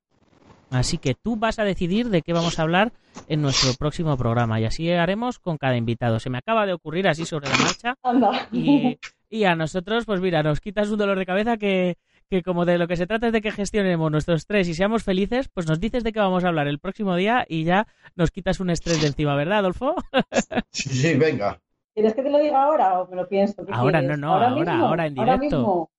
Así 0.72 0.98
que 0.98 1.14
tú 1.16 1.36
vas 1.36 1.60
a 1.60 1.64
decidir 1.64 2.10
de 2.10 2.22
qué 2.22 2.34
vamos 2.34 2.58
a 2.58 2.62
hablar 2.64 2.94
en 3.28 3.42
nuestro 3.42 3.74
próximo 3.78 4.16
programa 4.18 4.60
y 4.60 4.66
así 4.66 4.90
haremos 4.92 5.38
con 5.40 5.58
cada 5.58 5.76
invitado. 5.76 6.20
Se 6.20 6.30
me 6.30 6.38
acaba 6.38 6.66
de 6.66 6.74
ocurrir 6.74 7.08
así 7.08 7.26
sobre 7.26 7.50
la 7.50 7.58
marcha 7.58 7.96
Anda. 8.04 8.48
y, 8.54 8.98
y 9.30 9.44
a 9.44 9.56
nosotros, 9.56 10.06
pues 10.06 10.22
mira, 10.22 10.44
nos 10.44 10.62
quitas 10.62 10.90
un 10.90 10.98
dolor 10.98 11.20
de 11.20 11.26
cabeza 11.26 11.58
que, 11.58 11.98
que 12.30 12.42
como 12.42 12.64
de 12.66 12.78
lo 12.78 12.88
que 12.88 12.96
se 12.96 13.06
trata 13.06 13.28
es 13.28 13.34
de 13.34 13.42
que 13.42 13.52
gestionemos 13.52 14.10
nuestro 14.10 14.34
estrés 14.34 14.68
y 14.70 14.74
seamos 14.74 15.04
felices, 15.04 15.50
pues 15.54 15.68
nos 15.68 15.82
dices 15.82 16.04
de 16.06 16.14
qué 16.14 16.20
vamos 16.20 16.46
a 16.46 16.48
hablar 16.48 16.68
el 16.70 16.80
próximo 16.80 17.16
día 17.18 17.46
y 17.50 17.66
ya 17.66 17.86
nos 18.16 18.32
quitas 18.32 18.62
un 18.62 18.70
estrés 18.70 19.02
de 19.02 19.08
encima, 19.08 19.36
¿verdad, 19.36 19.60
Adolfo? 19.60 19.96
Sí, 20.72 20.90
sí, 20.90 21.14
venga. 21.18 21.60
¿Quieres 21.94 22.14
que 22.14 22.22
te 22.24 22.30
lo 22.30 22.40
diga 22.40 22.64
ahora 22.64 23.02
o 23.02 23.08
me 23.10 23.18
lo 23.18 23.28
pienso? 23.28 23.66
¿Qué 23.66 23.74
Ahora, 23.74 24.00
quieres? 24.00 24.18
no, 24.18 24.28
no, 24.28 24.34
ahora, 24.34 24.50
mismo? 24.52 24.86
ahora 24.88 25.08
en 25.08 25.20
Ahora 25.20 25.34
directo. 25.36 25.58
mismo. 25.58 25.90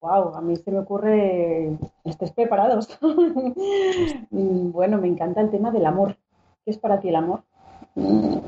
Wow, 0.00 0.34
a 0.34 0.40
mí 0.40 0.56
se 0.56 0.70
me 0.70 0.78
ocurre. 0.78 1.76
Estés 2.04 2.32
preparados. 2.32 2.88
Mm, 4.32 4.70
bueno, 4.70 4.98
me 4.98 5.08
encanta 5.08 5.40
el 5.40 5.50
tema 5.50 5.70
del 5.72 5.84
amor. 5.86 6.16
¿Qué 6.64 6.70
es 6.70 6.78
para 6.78 7.00
ti 7.00 7.08
el 7.08 7.16
amor? 7.16 7.42
Mm, 7.96 8.38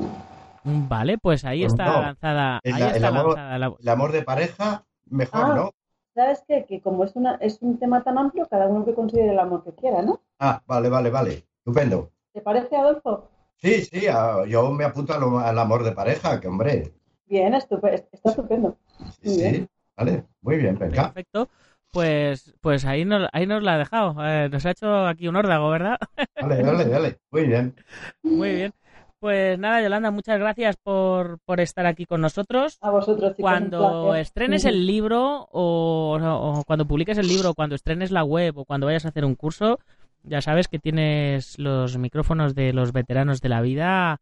Vale, 0.89 1.19
pues 1.19 1.45
ahí 1.45 1.63
Pues 1.63 1.73
está 1.73 1.85
no. 1.87 2.01
lanzada, 2.03 2.61
El- 2.63 2.75
ahí 2.75 2.83
el 2.83 2.89
está 2.97 3.09
amor- 3.09 3.27
lanzada 3.35 3.59
la... 3.59 3.75
El 3.81 3.89
amor 3.89 4.13
de 4.13 4.23
pareja, 4.23 4.85
mejor, 5.07 5.41
Ah. 5.45 5.55
¿no? 5.57 5.71
¿Sabes 6.15 6.45
qué? 6.47 6.65
Que 6.67 6.81
como 6.81 7.03
es, 7.05 7.17
una, 7.17 7.35
es 7.37 7.59
un 7.63 7.79
tema 7.79 8.05
tan 8.05 8.17
amplio, 8.19 8.47
cada 8.49 8.69
uno 8.69 8.85
que 8.85 8.95
considere 8.95 9.31
el 9.33 9.39
amor 9.41 9.65
que 9.65 9.73
quiera, 9.73 10.03
¿no? 10.03 10.21
Ah, 10.39 10.63
vale, 10.67 10.89
vale, 10.89 11.11
vale. 11.11 11.45
Estupendo. 11.59 12.11
¿Te 12.33 12.41
parece, 12.41 12.77
Adolfo? 12.77 13.29
Sí, 13.57 13.83
sí, 13.83 14.07
yo 14.49 14.71
me 14.71 14.85
apunto 14.85 15.15
al, 15.15 15.23
al 15.45 15.59
amor 15.59 15.83
de 15.83 15.93
pareja, 15.93 16.39
que 16.41 16.47
hombre. 16.49 16.93
Bien, 17.27 17.55
estupe- 17.55 18.07
está 18.13 18.31
estupendo. 18.31 18.77
Sí. 19.23 19.67
Vale, 20.05 20.25
muy 20.41 20.57
bien, 20.57 20.79
venga. 20.79 21.13
Perfecto. 21.13 21.49
Pues, 21.93 22.55
pues 22.61 22.85
ahí 22.85 23.05
nos, 23.05 23.29
ahí 23.33 23.47
nos 23.47 23.63
la 23.63 23.75
ha 23.75 23.79
dejado. 23.79 24.17
Eh, 24.27 24.49
nos 24.51 24.65
ha 24.65 24.71
hecho 24.71 25.07
aquí 25.07 25.29
un 25.29 25.37
órdago, 25.37 25.71
¿verdad? 25.71 25.99
Dale, 26.41 26.63
dale, 26.63 26.85
dale. 26.87 27.19
Muy 27.31 27.47
bien. 27.47 27.75
Muy 28.23 28.55
bien. 28.55 28.73
Pues 29.21 29.57
nada, 29.59 29.81
Yolanda, 29.81 30.11
muchas 30.11 30.41
gracias 30.41 30.77
por, 30.83 31.39
por 31.45 31.61
estar 31.61 31.87
aquí 31.87 32.07
con 32.07 32.21
nosotros. 32.21 32.79
A 32.81 32.91
vosotros, 32.91 33.37
chicos. 33.37 33.43
Cuando 33.43 34.17
estrenes 34.17 34.65
el 34.65 34.85
libro 34.85 35.47
o, 35.53 36.19
o 36.21 36.65
cuando 36.65 36.87
publiques 36.87 37.19
el 37.19 37.29
libro, 37.29 37.55
cuando 37.55 37.77
estrenes 37.77 38.11
la 38.11 38.25
web 38.25 38.59
o 38.59 38.65
cuando 38.65 38.87
vayas 38.87 39.05
a 39.05 39.11
hacer 39.11 39.25
un 39.25 39.37
curso, 39.37 39.79
ya 40.25 40.41
sabes 40.41 40.67
que 40.67 40.81
tienes 40.81 41.59
los 41.59 41.99
micrófonos 41.99 42.55
de 42.55 42.73
los 42.73 42.93
veteranos 42.93 43.41
de 43.41 43.49
la 43.49 43.61
vida 43.61 44.21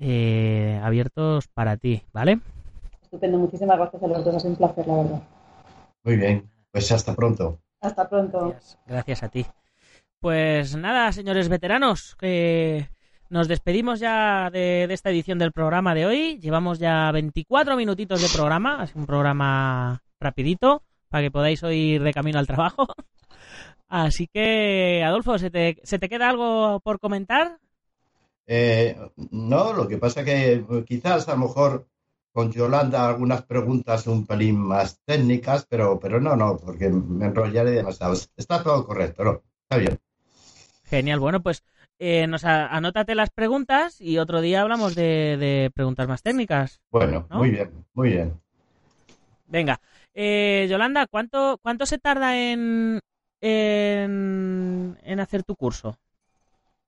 eh, 0.00 0.80
abiertos 0.82 1.46
para 1.48 1.76
ti, 1.76 2.02
¿vale? 2.12 2.40
Estupendo, 3.10 3.38
muchísimas 3.38 3.76
gracias 3.76 4.02
a 4.04 4.06
los 4.06 4.24
dos. 4.24 4.36
Ha 4.36 4.38
sido 4.38 4.50
un 4.52 4.56
placer, 4.56 4.86
la 4.86 4.94
verdad. 4.94 5.22
Muy 6.04 6.16
bien. 6.16 6.48
Pues 6.70 6.92
hasta 6.92 7.12
pronto. 7.16 7.58
Hasta 7.80 8.08
pronto. 8.08 8.50
Gracias, 8.50 8.78
gracias 8.86 9.22
a 9.24 9.28
ti. 9.28 9.44
Pues 10.20 10.76
nada, 10.76 11.10
señores 11.10 11.48
veteranos, 11.48 12.14
que 12.14 12.88
nos 13.28 13.48
despedimos 13.48 13.98
ya 13.98 14.48
de, 14.50 14.86
de 14.86 14.94
esta 14.94 15.10
edición 15.10 15.40
del 15.40 15.50
programa 15.50 15.92
de 15.92 16.06
hoy. 16.06 16.38
Llevamos 16.38 16.78
ya 16.78 17.10
24 17.10 17.76
minutitos 17.76 18.22
de 18.22 18.28
programa, 18.28 18.84
es 18.84 18.94
un 18.94 19.06
programa 19.06 20.04
rapidito, 20.20 20.84
para 21.08 21.24
que 21.24 21.32
podáis 21.32 21.64
oír 21.64 22.04
de 22.04 22.12
camino 22.12 22.38
al 22.38 22.46
trabajo. 22.46 22.86
Así 23.88 24.28
que, 24.28 25.02
Adolfo, 25.04 25.36
¿se 25.36 25.50
te, 25.50 25.80
¿se 25.82 25.98
te 25.98 26.08
queda 26.08 26.30
algo 26.30 26.78
por 26.78 27.00
comentar? 27.00 27.58
Eh, 28.46 28.96
no, 29.32 29.72
lo 29.72 29.88
que 29.88 29.98
pasa 29.98 30.22
que 30.22 30.64
quizás 30.86 31.28
a 31.28 31.32
lo 31.32 31.38
mejor 31.38 31.88
con 32.32 32.52
Yolanda 32.52 33.08
algunas 33.08 33.42
preguntas 33.42 34.06
un 34.06 34.26
pelín 34.26 34.58
más 34.58 35.00
técnicas, 35.04 35.66
pero, 35.68 35.98
pero 35.98 36.20
no, 36.20 36.36
no, 36.36 36.56
porque 36.56 36.88
me 36.88 37.26
enrollaré 37.26 37.72
demasiado. 37.72 38.14
Está 38.36 38.62
todo 38.62 38.86
correcto, 38.86 39.24
¿no? 39.24 39.42
Está 39.62 39.76
bien. 39.76 39.98
Genial, 40.84 41.20
bueno, 41.20 41.40
pues 41.40 41.62
eh, 41.98 42.26
nos 42.26 42.44
anótate 42.44 43.14
las 43.14 43.30
preguntas 43.30 44.00
y 44.00 44.18
otro 44.18 44.40
día 44.40 44.62
hablamos 44.62 44.94
de, 44.94 45.70
preguntas 45.74 46.08
más 46.08 46.22
técnicas. 46.22 46.80
Bueno, 46.90 47.26
muy 47.30 47.50
bien, 47.50 47.70
muy 47.94 48.10
bien. 48.10 48.40
Venga, 49.46 49.80
eh, 50.14 50.66
Yolanda, 50.68 51.06
¿cuánto, 51.06 51.58
¿cuánto 51.62 51.86
se 51.86 51.98
tarda 51.98 52.36
en, 52.38 53.00
en, 53.40 54.96
en 55.02 55.20
hacer 55.20 55.42
tu 55.42 55.56
curso? 55.56 55.96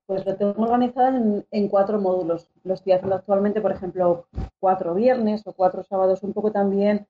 Pues 0.06 0.26
lo 0.26 0.36
tengo 0.36 0.62
organizado 0.62 1.44
en, 1.50 1.68
cuatro 1.68 2.00
módulos. 2.00 2.48
Lo 2.64 2.74
estoy 2.74 2.92
haciendo 2.92 3.16
actualmente, 3.16 3.60
por 3.60 3.72
ejemplo, 3.72 4.26
cuatro 4.62 4.94
viernes 4.94 5.42
o 5.44 5.52
cuatro 5.52 5.82
sábados, 5.82 6.22
un 6.22 6.32
poco 6.32 6.52
también 6.52 7.08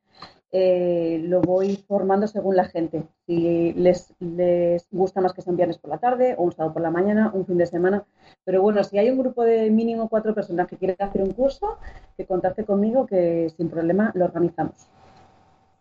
eh, 0.51 1.21
lo 1.23 1.43
voy 1.43 1.77
formando 1.87 2.27
según 2.27 2.57
la 2.57 2.65
gente. 2.65 3.05
Si 3.27 3.75
les, 3.75 4.15
les 4.21 4.89
gusta 4.91 5.21
más 5.21 5.35
que 5.35 5.43
sea 5.43 5.51
un 5.51 5.59
viernes 5.59 5.77
por 5.77 5.91
la 5.91 5.99
tarde 5.99 6.35
o 6.39 6.45
un 6.45 6.53
sábado 6.53 6.73
por 6.73 6.81
la 6.81 6.91
mañana, 6.91 7.31
un 7.35 7.45
fin 7.45 7.59
de 7.59 7.67
semana. 7.67 8.05
Pero 8.45 8.63
bueno, 8.63 8.83
si 8.85 8.97
hay 8.97 9.11
un 9.11 9.19
grupo 9.19 9.45
de 9.45 9.69
mínimo 9.71 10.09
cuatro 10.09 10.35
personas 10.35 10.67
que 10.67 10.79
quieren 10.79 10.97
hacer 10.99 11.23
un 11.23 11.35
curso, 11.35 11.77
que 12.17 12.25
contacte 12.25 12.65
conmigo 12.65 13.05
que 13.05 13.53
sin 13.55 13.69
problema 13.69 14.13
lo 14.15 14.25
organizamos. 14.25 14.89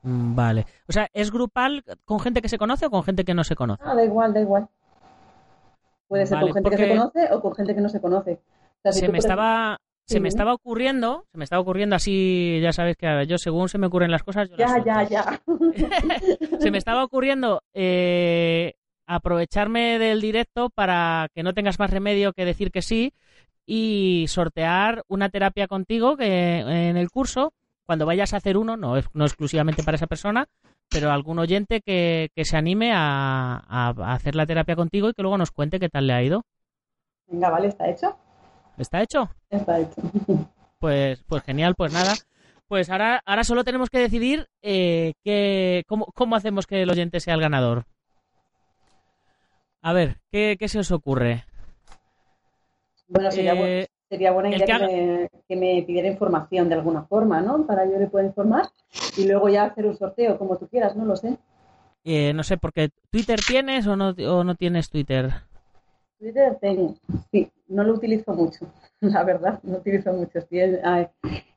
Mm, 0.04 0.36
vale. 0.36 0.66
O 0.90 0.92
sea, 0.92 1.08
¿es 1.14 1.32
grupal 1.32 1.86
con 2.04 2.20
gente 2.20 2.42
que 2.42 2.50
se 2.50 2.58
conoce 2.58 2.88
o 2.88 2.90
con 2.90 3.04
gente 3.04 3.24
que 3.24 3.34
no 3.34 3.46
se 3.46 3.56
conoce? 3.56 3.82
Ah, 3.86 3.96
da 3.96 4.04
igual, 4.04 4.34
da 4.34 4.42
igual. 4.42 4.68
Puede 6.10 6.26
ser 6.26 6.42
con 6.42 6.54
gente 6.54 6.70
que 6.70 6.78
se 6.78 6.90
conoce 6.90 7.30
o 7.32 7.42
con 7.42 7.56
gente 7.56 7.76
que 7.76 7.82
no 7.82 7.88
se 7.88 8.02
conoce. 8.02 8.42
se 8.90 9.08
me 9.08 9.20
estaba 9.20 9.80
se 10.06 10.20
me 10.20 10.28
estaba 10.28 10.54
ocurriendo, 10.54 11.26
se 11.32 11.38
me 11.38 11.44
estaba 11.44 11.62
ocurriendo 11.62 11.96
así, 11.96 12.60
ya 12.62 12.74
sabes 12.74 12.98
que 12.98 13.26
yo 13.28 13.38
según 13.38 13.70
se 13.70 13.78
me 13.78 13.88
ocurren 13.88 14.12
las 14.12 14.24
cosas, 14.24 14.50
ya, 14.58 14.84
ya, 14.84 15.04
ya. 15.04 15.42
se 16.60 16.72
me 16.72 16.78
estaba 16.78 17.04
ocurriendo 17.04 17.62
eh, 17.74 18.74
aprovecharme 19.06 20.00
del 20.00 20.22
directo 20.22 20.70
para 20.70 21.30
que 21.34 21.44
no 21.44 21.54
tengas 21.54 21.80
más 21.80 21.92
remedio 21.92 22.34
que 22.34 22.46
decir 22.46 22.72
que 22.72 22.82
sí 22.82 23.14
y 23.66 24.26
sortear 24.28 25.04
una 25.08 25.30
terapia 25.30 25.68
contigo 25.68 26.18
que 26.18 26.60
en 26.60 26.98
el 26.98 27.10
curso, 27.10 27.54
cuando 27.86 28.06
vayas 28.06 28.34
a 28.34 28.38
hacer 28.38 28.58
uno, 28.58 28.76
no, 28.76 28.96
no 29.14 29.26
exclusivamente 29.26 29.84
para 29.84 29.96
esa 29.96 30.08
persona, 30.08 30.48
pero 30.92 31.12
algún 31.12 31.40
oyente 31.40 31.82
que, 31.82 32.30
se 32.44 32.58
anime 32.58 32.92
a, 32.94 33.94
hacer 34.14 34.36
la 34.36 34.46
terapia 34.46 34.76
contigo 34.76 35.10
y 35.10 35.14
que 35.14 35.22
luego 35.22 35.38
nos 35.38 35.52
cuente 35.52 35.80
qué 35.80 35.90
tal 35.90 36.08
le 36.08 36.14
ha 36.14 36.22
ido. 36.22 36.44
Venga, 37.28 37.50
vale, 37.50 37.70
¿está 37.70 37.90
hecho? 37.90 38.18
¿Está 38.82 39.02
hecho? 39.04 39.30
Está 39.50 39.80
hecho. 39.80 40.02
Pues, 40.80 41.24
pues 41.28 41.44
genial, 41.44 41.76
pues 41.76 41.94
nada. 41.94 42.14
Pues 42.68 42.90
ahora, 42.90 43.22
ahora 43.26 43.44
solo 43.44 43.64
tenemos 43.64 43.92
que 43.92 44.00
decidir 44.00 44.48
eh, 44.64 45.14
cómo, 45.88 46.36
hacemos 46.36 46.66
que 46.66 46.82
el 46.82 46.90
oyente 46.90 47.20
sea 47.20 47.36
el 47.36 47.42
ganador. 47.42 47.86
A 49.84 49.94
ver, 49.94 50.18
¿qué, 50.32 50.58
se 50.68 50.80
os 50.80 50.92
ocurre? 50.92 51.44
Bueno, 53.08 53.30
sería, 53.30 53.54
eh, 53.54 53.88
sería 54.10 54.32
buena 54.32 54.50
idea 54.50 54.80
que, 55.48 55.56
me, 55.56 55.84
pidiera 55.84 56.08
información 56.08 56.70
de 56.70 56.76
alguna 56.76 57.04
forma, 57.04 57.42
¿no? 57.42 57.68
Para 57.68 57.86
yo 57.86 58.00
le 58.00 58.08
pueda 58.08 58.26
informar 58.26 58.70
y 59.18 59.28
luego 59.28 59.50
ya 59.50 59.66
hacer 59.66 59.86
un 59.86 59.98
sorteo 59.98 60.40
como 60.40 60.58
tú 60.58 60.68
quieras, 60.68 60.96
no 60.96 61.06
lo 61.06 61.16
sé. 61.16 61.38
Eh, 62.04 62.34
no 62.34 62.42
sé, 62.42 62.58
porque 62.58 62.90
¿Twitter 63.12 63.40
tienes 63.46 63.86
o 63.86 63.96
no, 63.96 64.10
o 64.10 64.44
no 64.44 64.56
tienes 64.56 64.90
Twitter? 64.90 65.32
Twitter 66.18 66.58
tengo, 66.62 66.96
sí, 67.32 67.52
no 67.72 67.84
lo 67.84 67.94
utilizo 67.94 68.34
mucho, 68.34 68.72
la 69.00 69.24
verdad, 69.24 69.60
no 69.64 69.78
utilizo 69.78 70.14
mucho. 70.14 70.40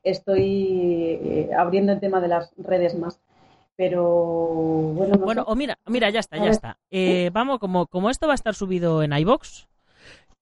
Estoy, 0.03 1.19
eh, 1.21 1.49
abriendo 1.57 1.91
el 1.91 1.99
tema 1.99 2.21
de 2.21 2.27
las 2.27 2.53
redes 2.57 2.97
más. 2.97 3.19
Pero 3.77 4.03
bueno, 4.93 5.17
bueno, 5.17 5.43
o 5.47 5.55
mira, 5.55 5.77
mira, 5.85 6.09
ya 6.09 6.21
está, 6.21 6.37
ya 6.37 6.49
está. 6.49 6.77
Eh, 6.91 7.29
vamos, 7.33 7.59
como, 7.59 7.87
como 7.87 8.09
esto 8.09 8.25
va 8.25 8.31
a 8.31 8.35
estar 8.35 8.55
subido 8.55 9.03
en 9.03 9.11
iBox, 9.11 9.67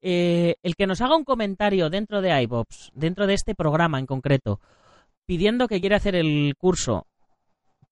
eh, 0.06 0.56
el 0.62 0.76
que 0.76 0.86
nos 0.86 1.00
haga 1.02 1.16
un 1.16 1.24
comentario 1.24 1.90
dentro 1.90 2.22
de 2.22 2.42
iBox, 2.44 2.92
dentro 2.94 3.26
de 3.26 3.34
este 3.34 3.56
programa 3.56 4.00
en 4.00 4.06
concreto, 4.06 4.60
pidiendo 5.26 5.70
que 5.70 5.80
quiere 5.80 5.96
hacer 5.96 6.14
el 6.14 6.56
curso, 6.58 7.08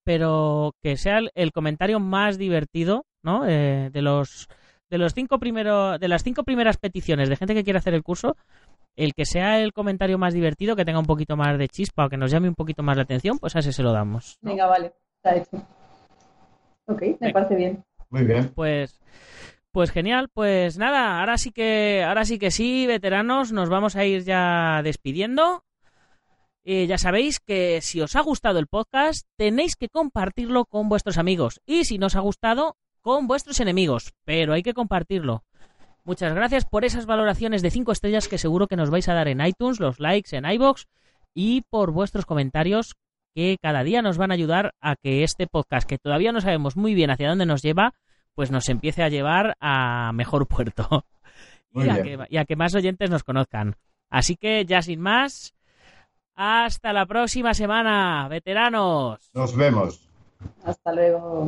pero 0.03 0.75
que 0.83 0.97
sea 0.97 1.21
el, 1.33 1.51
comentario 1.53 2.01
más 2.01 2.37
divertido, 2.37 3.05
¿no? 3.23 3.47
Eh, 3.47 3.89
de 3.91 4.01
los 4.01 4.49
de 4.91 4.97
los 4.97 5.13
cinco 5.13 5.39
primeros, 5.39 5.99
de 5.99 6.07
las 6.07 6.21
cinco 6.21 6.43
primeras 6.43 6.77
peticiones 6.77 7.29
de 7.29 7.37
gente 7.37 7.55
que 7.55 7.63
quiere 7.63 7.79
hacer 7.79 7.93
el 7.93 8.03
curso, 8.03 8.35
el 8.95 9.13
que 9.13 9.25
sea 9.25 9.59
el 9.59 9.71
comentario 9.71 10.17
más 10.17 10.33
divertido, 10.33 10.75
que 10.75 10.85
tenga 10.85 10.99
un 10.99 11.05
poquito 11.05 11.37
más 11.37 11.57
de 11.57 11.69
chispa 11.69 12.05
o 12.05 12.09
que 12.09 12.17
nos 12.17 12.29
llame 12.29 12.49
un 12.49 12.55
poquito 12.55 12.83
más 12.83 12.97
la 12.97 13.03
atención, 13.03 13.39
pues 13.39 13.55
a 13.55 13.59
ese 13.59 13.71
se 13.71 13.83
lo 13.83 13.93
damos. 13.93 14.37
Venga, 14.41 14.67
vale, 14.67 14.93
está 15.15 15.35
hecho. 15.35 15.65
Ok, 16.85 17.03
me 17.21 17.31
parece 17.31 17.55
bien. 17.55 17.83
Muy 18.09 18.25
bien. 18.25 18.51
Pues 18.53 18.99
pues 19.71 19.91
genial, 19.91 20.27
pues 20.27 20.77
nada, 20.77 21.21
ahora 21.21 21.37
sí 21.37 21.51
que, 21.51 22.03
ahora 22.05 22.25
sí 22.25 22.37
que 22.37 22.51
sí, 22.51 22.85
veteranos, 22.85 23.53
nos 23.53 23.69
vamos 23.69 23.95
a 23.95 24.03
ir 24.03 24.25
ya 24.25 24.81
despidiendo. 24.83 25.63
Eh, 26.65 26.85
ya 26.87 26.97
sabéis 26.97 27.39
que 27.39 27.79
si 27.79 28.01
os 28.01 28.17
ha 28.17 28.21
gustado 28.21 28.59
el 28.59 28.67
podcast, 28.67 29.25
tenéis 29.37 29.77
que 29.77 29.87
compartirlo 29.87 30.65
con 30.65 30.89
vuestros 30.89 31.17
amigos. 31.17 31.61
Y 31.65 31.85
si 31.85 31.97
no 31.97 32.07
os 32.07 32.17
ha 32.17 32.19
gustado, 32.19 32.75
con 33.01 33.27
vuestros 33.27 33.59
enemigos. 33.59 34.13
Pero 34.25 34.53
hay 34.53 34.63
que 34.63 34.73
compartirlo. 34.73 35.43
Muchas 36.03 36.33
gracias 36.33 36.65
por 36.65 36.83
esas 36.83 37.05
valoraciones 37.05 37.61
de 37.61 37.69
5 37.69 37.91
estrellas 37.91 38.27
que 38.27 38.37
seguro 38.37 38.67
que 38.67 38.75
nos 38.75 38.89
vais 38.89 39.07
a 39.07 39.13
dar 39.13 39.27
en 39.27 39.45
iTunes, 39.45 39.79
los 39.79 39.99
likes 39.99 40.35
en 40.35 40.45
iBox 40.45 40.87
y 41.33 41.61
por 41.69 41.91
vuestros 41.91 42.25
comentarios 42.25 42.95
que 43.35 43.57
cada 43.61 43.83
día 43.83 44.01
nos 44.01 44.17
van 44.17 44.31
a 44.31 44.33
ayudar 44.33 44.73
a 44.81 44.95
que 44.95 45.23
este 45.23 45.47
podcast, 45.47 45.87
que 45.87 45.97
todavía 45.97 46.31
no 46.31 46.41
sabemos 46.41 46.75
muy 46.75 46.93
bien 46.93 47.11
hacia 47.11 47.29
dónde 47.29 47.45
nos 47.45 47.61
lleva, 47.61 47.93
pues 48.35 48.51
nos 48.51 48.67
empiece 48.69 49.03
a 49.03 49.09
llevar 49.09 49.55
a 49.59 50.11
mejor 50.13 50.47
puerto 50.47 51.05
y 51.73 51.87
a, 52.37 52.45
que, 52.45 52.55
más 52.55 52.75
oyentes 52.75 53.09
nos 53.09 53.23
conozcan. 53.23 53.75
Así 54.09 54.35
que 54.35 54.65
ya 54.65 54.81
sin 54.81 54.99
más, 54.99 55.53
hasta 56.35 56.91
la 56.93 57.05
próxima 57.05 57.53
semana, 57.53 58.27
veteranos. 58.27 59.29
Nos 59.33 59.55
vemos. 59.55 60.09
Hasta 60.65 60.91
luego. 60.91 61.47